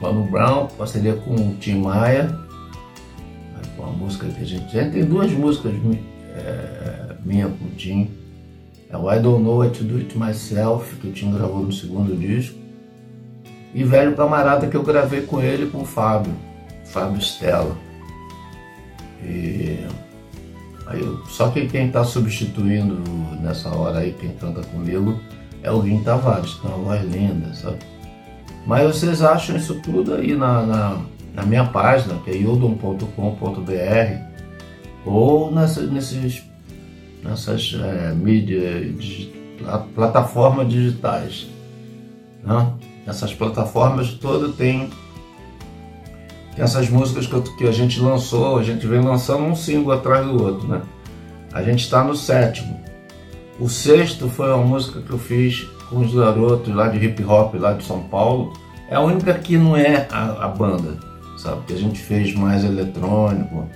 Mano 0.00 0.24
Brown, 0.24 0.68
parceria 0.78 1.14
com 1.14 1.34
o 1.34 1.54
Tim 1.60 1.80
Maia, 1.80 2.47
com 3.88 3.94
a 3.94 3.96
música 3.96 4.26
que 4.26 4.42
a 4.42 4.44
gente 4.44 4.70
tem 4.70 5.04
duas 5.04 5.32
músicas 5.32 5.72
é, 6.34 7.16
minha 7.24 7.48
com 7.48 7.64
o 7.64 7.70
Tim. 7.76 8.10
É 8.90 8.96
o 8.96 9.12
I 9.12 9.18
Don't 9.18 9.42
Know 9.42 9.58
What 9.58 9.78
to 9.78 9.84
Do 9.84 9.98
It 9.98 10.16
Myself, 10.16 10.96
que 10.96 11.08
o 11.08 11.12
Tim 11.12 11.32
gravou 11.32 11.62
no 11.62 11.72
segundo 11.72 12.16
disco. 12.16 12.56
E 13.74 13.84
Velho 13.84 14.14
Camarada 14.16 14.66
que 14.66 14.76
eu 14.76 14.82
gravei 14.82 15.22
com 15.22 15.42
ele 15.42 15.66
com 15.66 15.82
o 15.82 15.84
Fábio, 15.84 16.32
Fábio 16.86 17.20
Stella. 17.20 17.76
E 19.22 19.86
Aí, 20.88 21.02
só 21.28 21.50
que 21.50 21.66
quem 21.66 21.88
está 21.88 22.02
substituindo 22.02 22.94
nessa 23.42 23.68
hora 23.68 23.98
aí, 23.98 24.14
quem 24.18 24.30
canta 24.30 24.62
comigo, 24.62 25.20
é 25.62 25.70
o 25.70 25.82
Guim 25.82 26.02
Tavares, 26.02 26.54
que 26.54 26.66
é 26.66 26.70
uma 26.70 26.78
voz 26.78 27.04
linda, 27.04 27.52
sabe? 27.54 27.76
Mas 28.66 28.96
vocês 28.96 29.20
acham 29.20 29.54
isso 29.54 29.80
tudo 29.82 30.14
aí 30.14 30.34
na, 30.34 30.64
na, 30.64 31.00
na 31.38 31.46
minha 31.46 31.64
página, 31.64 32.18
que 32.24 32.30
é 32.30 32.34
yodon.com.br, 32.34 33.04
ou 35.06 35.52
nessa, 35.52 35.82
nesses, 35.82 36.42
nessas 37.22 37.76
é, 37.80 38.12
mídias, 38.12 39.28
plataformas 39.94 40.68
digitais. 40.68 41.46
Né? 42.42 42.72
Essas 43.06 43.32
plataformas 43.32 44.10
todas 44.14 44.56
têm 44.56 44.90
essas 46.56 46.90
músicas 46.90 47.28
que, 47.28 47.34
eu, 47.34 47.42
que 47.42 47.68
a 47.68 47.72
gente 47.72 48.00
lançou, 48.00 48.58
a 48.58 48.64
gente 48.64 48.84
vem 48.84 49.00
lançando 49.00 49.44
um 49.44 49.54
single 49.54 49.92
atrás 49.92 50.26
do 50.26 50.42
outro, 50.42 50.66
né? 50.66 50.82
A 51.52 51.62
gente 51.62 51.84
está 51.84 52.02
no 52.02 52.16
sétimo. 52.16 52.80
O 53.60 53.68
sexto 53.68 54.28
foi 54.28 54.52
uma 54.52 54.64
música 54.64 55.00
que 55.00 55.10
eu 55.10 55.18
fiz 55.18 55.68
com 55.88 55.98
os 56.00 56.12
garotos 56.12 56.74
lá 56.74 56.88
de 56.88 56.98
hip 56.98 57.24
hop 57.24 57.54
lá 57.54 57.74
de 57.74 57.84
São 57.84 58.02
Paulo. 58.02 58.52
É 58.90 58.96
a 58.96 59.00
única 59.00 59.34
que 59.34 59.56
não 59.56 59.76
é 59.76 60.08
a, 60.10 60.46
a 60.46 60.48
banda, 60.48 60.98
sabe? 61.38 61.62
Que 61.66 61.72
a 61.72 61.78
gente 61.78 61.98
fez 62.00 62.34
mais 62.34 62.64
eletrônico. 62.64 63.68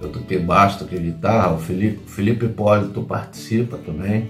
Eu 0.00 0.10
toquei 0.10 0.38
baixo, 0.38 0.78
toquei 0.78 0.98
guitarra. 0.98 1.54
O 1.54 1.58
Felipe, 1.58 2.00
o 2.06 2.08
Felipe 2.08 2.46
Hipólito 2.46 3.02
participa 3.02 3.78
também, 3.78 4.28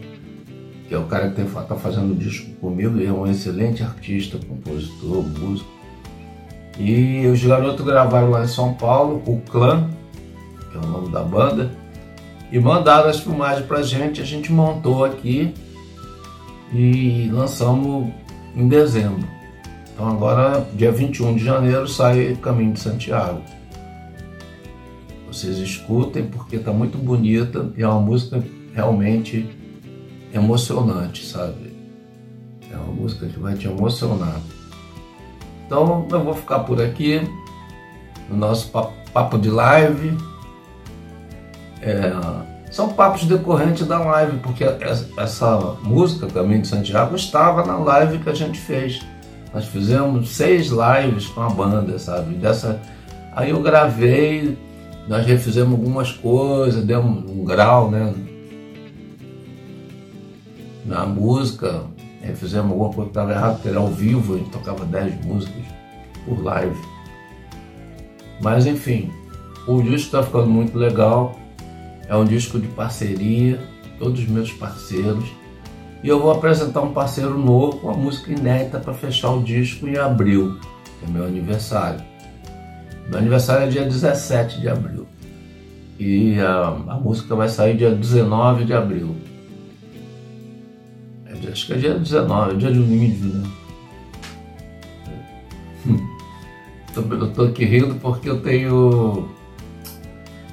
que 0.88 0.94
é 0.94 0.98
o 0.98 1.04
cara 1.04 1.30
que 1.30 1.40
está 1.40 1.74
fazendo 1.74 2.12
o 2.12 2.14
disco 2.14 2.48
comigo. 2.60 2.96
Ele 2.96 3.06
é 3.06 3.12
um 3.12 3.26
excelente 3.26 3.82
artista, 3.82 4.38
compositor, 4.38 5.22
músico. 5.22 5.68
E 6.78 7.26
os 7.26 7.42
garotos 7.42 7.84
gravaram 7.84 8.30
lá 8.30 8.44
em 8.44 8.48
São 8.48 8.74
Paulo, 8.74 9.22
o 9.26 9.40
Clã, 9.40 9.90
que 10.70 10.76
é 10.76 10.80
o 10.80 10.86
nome 10.86 11.10
da 11.10 11.22
banda, 11.22 11.70
e 12.52 12.60
mandaram 12.60 13.08
as 13.08 13.18
filmagens 13.18 13.66
pra 13.66 13.82
gente, 13.82 14.20
a 14.20 14.24
gente 14.24 14.52
montou 14.52 15.04
aqui 15.04 15.52
e 16.72 17.28
lançamos 17.32 18.12
em 18.54 18.68
dezembro. 18.68 19.35
Então 19.96 20.08
agora, 20.10 20.68
dia 20.74 20.92
21 20.92 21.36
de 21.36 21.44
janeiro, 21.46 21.88
sai 21.88 22.36
Caminho 22.42 22.74
de 22.74 22.80
Santiago. 22.80 23.40
Vocês 25.26 25.56
escutem 25.56 26.26
porque 26.26 26.58
tá 26.58 26.70
muito 26.70 26.98
bonita 26.98 27.70
e 27.74 27.82
é 27.82 27.88
uma 27.88 27.98
música 27.98 28.44
realmente 28.74 29.48
emocionante, 30.34 31.24
sabe? 31.24 31.74
É 32.70 32.76
uma 32.76 32.92
música 32.92 33.24
que 33.24 33.38
vai 33.38 33.54
te 33.54 33.68
emocionar. 33.68 34.38
Então 35.64 36.06
eu 36.10 36.22
vou 36.22 36.34
ficar 36.34 36.58
por 36.58 36.78
aqui 36.78 37.22
no 38.28 38.36
nosso 38.36 38.70
papo 39.14 39.38
de 39.38 39.48
live. 39.48 40.14
É, 41.80 42.12
são 42.70 42.92
papos 42.92 43.24
decorrentes 43.24 43.86
da 43.86 43.98
live, 43.98 44.40
porque 44.40 44.62
essa 45.16 45.58
música 45.82 46.26
Caminho 46.26 46.60
de 46.60 46.68
Santiago 46.68 47.16
estava 47.16 47.64
na 47.64 47.78
live 47.78 48.18
que 48.18 48.28
a 48.28 48.34
gente 48.34 48.60
fez. 48.60 49.00
Nós 49.56 49.64
fizemos 49.64 50.28
seis 50.28 50.66
lives 50.66 51.28
com 51.28 51.40
a 51.40 51.48
banda, 51.48 51.98
sabe? 51.98 52.34
Dessa, 52.34 52.78
aí 53.32 53.48
eu 53.48 53.62
gravei, 53.62 54.54
nós 55.08 55.24
refizemos 55.24 55.72
algumas 55.72 56.12
coisas, 56.12 56.84
demos 56.84 57.24
um 57.24 57.42
grau, 57.42 57.90
né? 57.90 58.12
Na 60.84 61.06
música, 61.06 61.84
é, 62.22 62.34
fizemos 62.34 62.70
alguma 62.70 62.90
coisa 62.90 63.04
que 63.04 63.18
estava 63.18 63.32
errado, 63.32 63.54
porque 63.54 63.68
era 63.70 63.78
ao 63.78 63.88
vivo, 63.88 64.34
a 64.34 64.36
gente 64.36 64.50
tocava 64.50 64.84
10 64.84 65.24
músicas 65.24 65.64
por 66.26 66.44
live. 66.44 66.76
Mas 68.42 68.66
enfim, 68.66 69.10
o 69.66 69.80
disco 69.80 69.96
está 69.96 70.22
ficando 70.22 70.48
muito 70.48 70.76
legal. 70.76 71.34
É 72.06 72.14
um 72.14 72.26
disco 72.26 72.60
de 72.60 72.68
parceria, 72.68 73.58
todos 73.98 74.20
os 74.20 74.28
meus 74.28 74.52
parceiros. 74.52 75.26
E 76.06 76.08
eu 76.08 76.20
vou 76.20 76.30
apresentar 76.30 76.82
um 76.82 76.92
parceiro 76.92 77.36
novo, 77.36 77.80
uma 77.82 77.94
música 77.94 78.30
inédita 78.30 78.78
para 78.78 78.94
fechar 78.94 79.32
o 79.32 79.42
disco 79.42 79.88
em 79.88 79.96
abril, 79.96 80.56
que 81.00 81.04
é 81.04 81.08
meu 81.08 81.24
aniversário. 81.24 82.00
Meu 83.08 83.18
aniversário 83.18 83.66
é 83.66 83.68
dia 83.68 83.84
17 83.84 84.60
de 84.60 84.68
abril. 84.68 85.06
E 85.98 86.38
a, 86.40 86.68
a 86.68 86.94
música 86.94 87.34
vai 87.34 87.48
sair 87.48 87.76
dia 87.76 87.90
19 87.90 88.64
de 88.64 88.72
abril 88.72 89.16
acho 91.56 91.66
que 91.66 91.72
é 91.72 91.76
dia 91.76 91.94
19, 91.94 92.52
é 92.52 92.56
dia 92.56 92.70
de 92.70 92.78
nível, 92.78 93.40
né? 93.40 93.48
Eu 96.96 97.32
tô 97.32 97.42
aqui 97.42 97.66
rindo 97.66 97.94
porque 97.96 98.26
eu 98.26 98.40
tenho. 98.40 99.28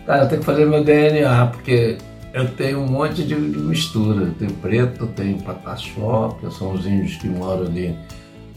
Cara, 0.06 0.24
eu 0.24 0.28
tenho 0.28 0.42
que 0.42 0.46
fazer 0.46 0.66
meu 0.66 0.84
DNA, 0.84 1.48
porque 1.48 1.98
eu 2.34 2.50
tenho 2.56 2.80
um 2.80 2.88
monte 2.88 3.24
de, 3.24 3.36
de 3.36 3.60
mistura. 3.60 4.26
Eu 4.26 4.34
tenho 4.34 4.54
preto, 4.56 5.08
tenho 5.08 5.42
pataxó, 5.42 6.38
que 6.40 6.52
são 6.52 6.74
os 6.74 6.86
índios 6.86 7.16
que 7.18 7.28
moram 7.28 7.64
ali, 7.64 7.96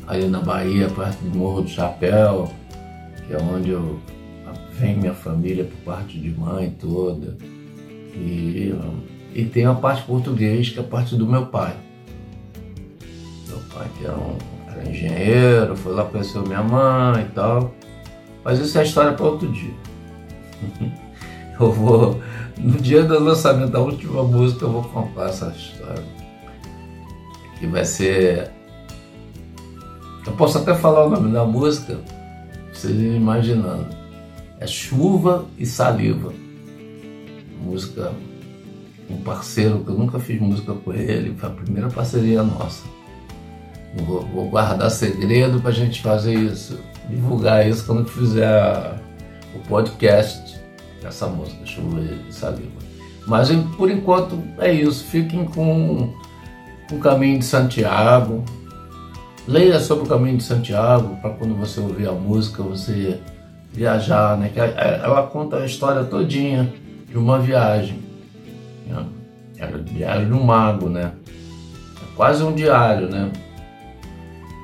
ali 0.06 0.26
na 0.26 0.40
Bahia, 0.40 0.88
perto 0.88 1.22
do 1.24 1.38
Morro 1.38 1.62
do 1.62 1.68
Chapéu, 1.68 2.50
que 3.26 3.34
é 3.34 3.38
onde 3.38 3.70
eu 3.70 4.00
vem 4.72 4.96
minha 4.96 5.14
família 5.14 5.64
por 5.64 5.94
parte 5.94 6.18
de 6.18 6.30
mãe 6.30 6.74
toda. 6.80 7.36
E, 8.14 8.74
e 9.34 9.44
tem 9.44 9.66
a 9.66 9.74
parte 9.74 10.02
português, 10.04 10.70
que 10.70 10.78
é 10.78 10.82
a 10.82 10.84
parte 10.84 11.14
do 11.14 11.26
meu 11.26 11.46
pai 11.46 11.76
pai 13.76 13.88
que 13.98 14.06
era, 14.06 14.16
um, 14.16 14.38
era 14.68 14.88
engenheiro, 14.88 15.76
foi 15.76 15.92
lá 15.92 16.04
conheceu 16.04 16.42
minha 16.42 16.62
mãe 16.62 17.22
e 17.22 17.34
tal. 17.34 17.74
Mas 18.42 18.58
isso 18.58 18.78
é 18.78 18.82
história 18.82 19.12
para 19.12 19.26
outro 19.26 19.48
dia. 19.52 19.74
eu 21.58 21.72
vou, 21.72 22.20
no 22.58 22.78
dia 22.78 23.02
do 23.02 23.18
lançamento 23.18 23.70
da 23.70 23.80
última 23.80 24.22
música, 24.22 24.64
eu 24.64 24.72
vou 24.72 24.82
contar 24.84 25.28
essa 25.28 25.54
história. 25.56 26.04
Que 27.58 27.66
vai 27.66 27.84
ser. 27.84 28.50
Eu 30.26 30.32
posso 30.32 30.58
até 30.58 30.74
falar 30.74 31.06
o 31.06 31.10
nome 31.10 31.32
da 31.32 31.44
música, 31.44 31.98
vocês 32.72 32.94
imaginando. 33.00 33.86
É 34.60 34.66
Chuva 34.66 35.46
e 35.56 35.64
Saliva. 35.64 36.32
Música, 37.62 38.12
um 39.08 39.16
parceiro 39.18 39.80
que 39.80 39.90
eu 39.90 39.94
nunca 39.94 40.18
fiz 40.18 40.40
música 40.40 40.74
com 40.74 40.92
ele, 40.92 41.34
foi 41.36 41.48
a 41.48 41.52
primeira 41.52 41.88
parceria 41.88 42.42
nossa. 42.42 42.84
Vou, 44.04 44.20
vou 44.22 44.50
guardar 44.50 44.90
segredo 44.90 45.60
para 45.60 45.70
a 45.70 45.74
gente 45.74 46.02
fazer 46.02 46.34
isso, 46.34 46.78
divulgar 47.08 47.66
isso 47.66 47.86
quando 47.86 48.06
fizer 48.06 49.00
o 49.54 49.68
podcast 49.68 50.45
dessa 51.02 51.26
música, 51.26 51.64
Chuva 51.64 52.00
e 52.00 52.32
Saliva. 52.32 52.86
Mas 53.26 53.50
por 53.76 53.90
enquanto 53.90 54.40
é 54.58 54.72
isso. 54.72 55.04
Fiquem 55.04 55.44
com, 55.44 56.14
com 56.88 56.96
o 56.96 57.00
caminho 57.00 57.38
de 57.40 57.44
Santiago. 57.44 58.44
Leia 59.48 59.80
sobre 59.80 60.04
o 60.04 60.08
caminho 60.08 60.38
de 60.38 60.44
Santiago 60.44 61.16
para 61.20 61.30
quando 61.30 61.54
você 61.54 61.80
ouvir 61.80 62.08
a 62.08 62.12
música 62.12 62.62
você 62.62 63.20
viajar, 63.72 64.36
né? 64.38 64.50
Que 64.52 64.58
ela 64.58 65.24
conta 65.24 65.58
a 65.58 65.66
história 65.66 66.04
todinha 66.04 66.72
de 67.08 67.18
uma 67.18 67.38
viagem. 67.38 68.00
Né? 68.86 69.04
Era 69.58 69.76
o 69.76 69.82
diário 69.82 70.26
de 70.26 70.32
um 70.32 70.42
mago, 70.42 70.88
né? 70.88 71.12
É 72.02 72.16
quase 72.16 72.42
um 72.42 72.54
diário, 72.54 73.08
né? 73.08 73.30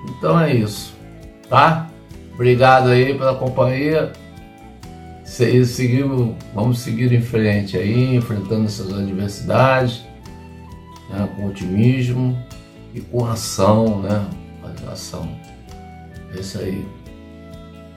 Então 0.09 0.39
é 0.39 0.53
isso, 0.53 0.95
tá? 1.49 1.89
Obrigado 2.35 2.89
aí 2.89 3.15
pela 3.15 3.35
companhia. 3.35 4.13
Seguimos, 5.33 6.35
vamos 6.55 6.81
seguir 6.81 7.11
em 7.11 7.23
frente 7.23 7.79
aí, 7.79 8.17
enfrentando 8.17 8.67
essas 8.67 8.93
adversidades, 8.93 10.05
né? 11.09 11.27
com 11.35 11.47
otimismo 11.47 12.39
e 12.95 13.01
com 13.01 13.25
ação, 13.25 14.03
né? 14.03 14.29
Ação. 14.91 15.27
É 16.37 16.41
isso 16.41 16.59
aí. 16.59 16.87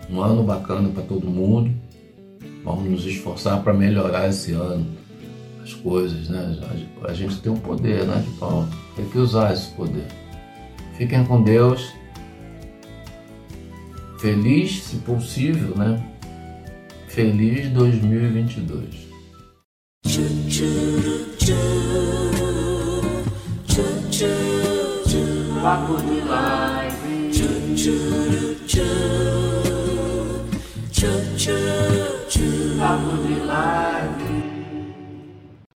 Um 0.10 0.22
ano 0.22 0.44
bacana 0.44 0.88
para 0.88 1.04
todo 1.04 1.28
mundo. 1.28 1.74
Vamos 2.64 2.90
nos 2.90 3.06
esforçar 3.06 3.62
para 3.62 3.74
melhorar 3.74 4.30
esse 4.30 4.54
ano 4.54 4.88
as 5.62 5.74
coisas, 5.74 6.30
né? 6.30 6.58
A 7.04 7.14
gente 7.14 7.42
tem 7.42 7.52
um 7.52 7.58
poder, 7.58 8.06
né, 8.06 8.24
de 8.26 8.32
Paulo? 8.38 8.70
Tem 8.96 9.04
que 9.10 9.18
usar 9.18 9.52
esse 9.52 9.72
poder. 9.72 10.08
Fiquem 10.98 11.26
com 11.26 11.44
Deus. 11.44 11.92
Feliz, 14.20 14.84
se 14.84 14.96
possível, 14.98 15.76
né? 15.76 16.15
Feliz 17.16 17.70
2022. 17.70 19.08
Papo 25.64 25.96
de 25.96 26.20
live. 26.20 27.08
Papo 32.78 33.16
de 33.24 33.36
live. 33.40 33.95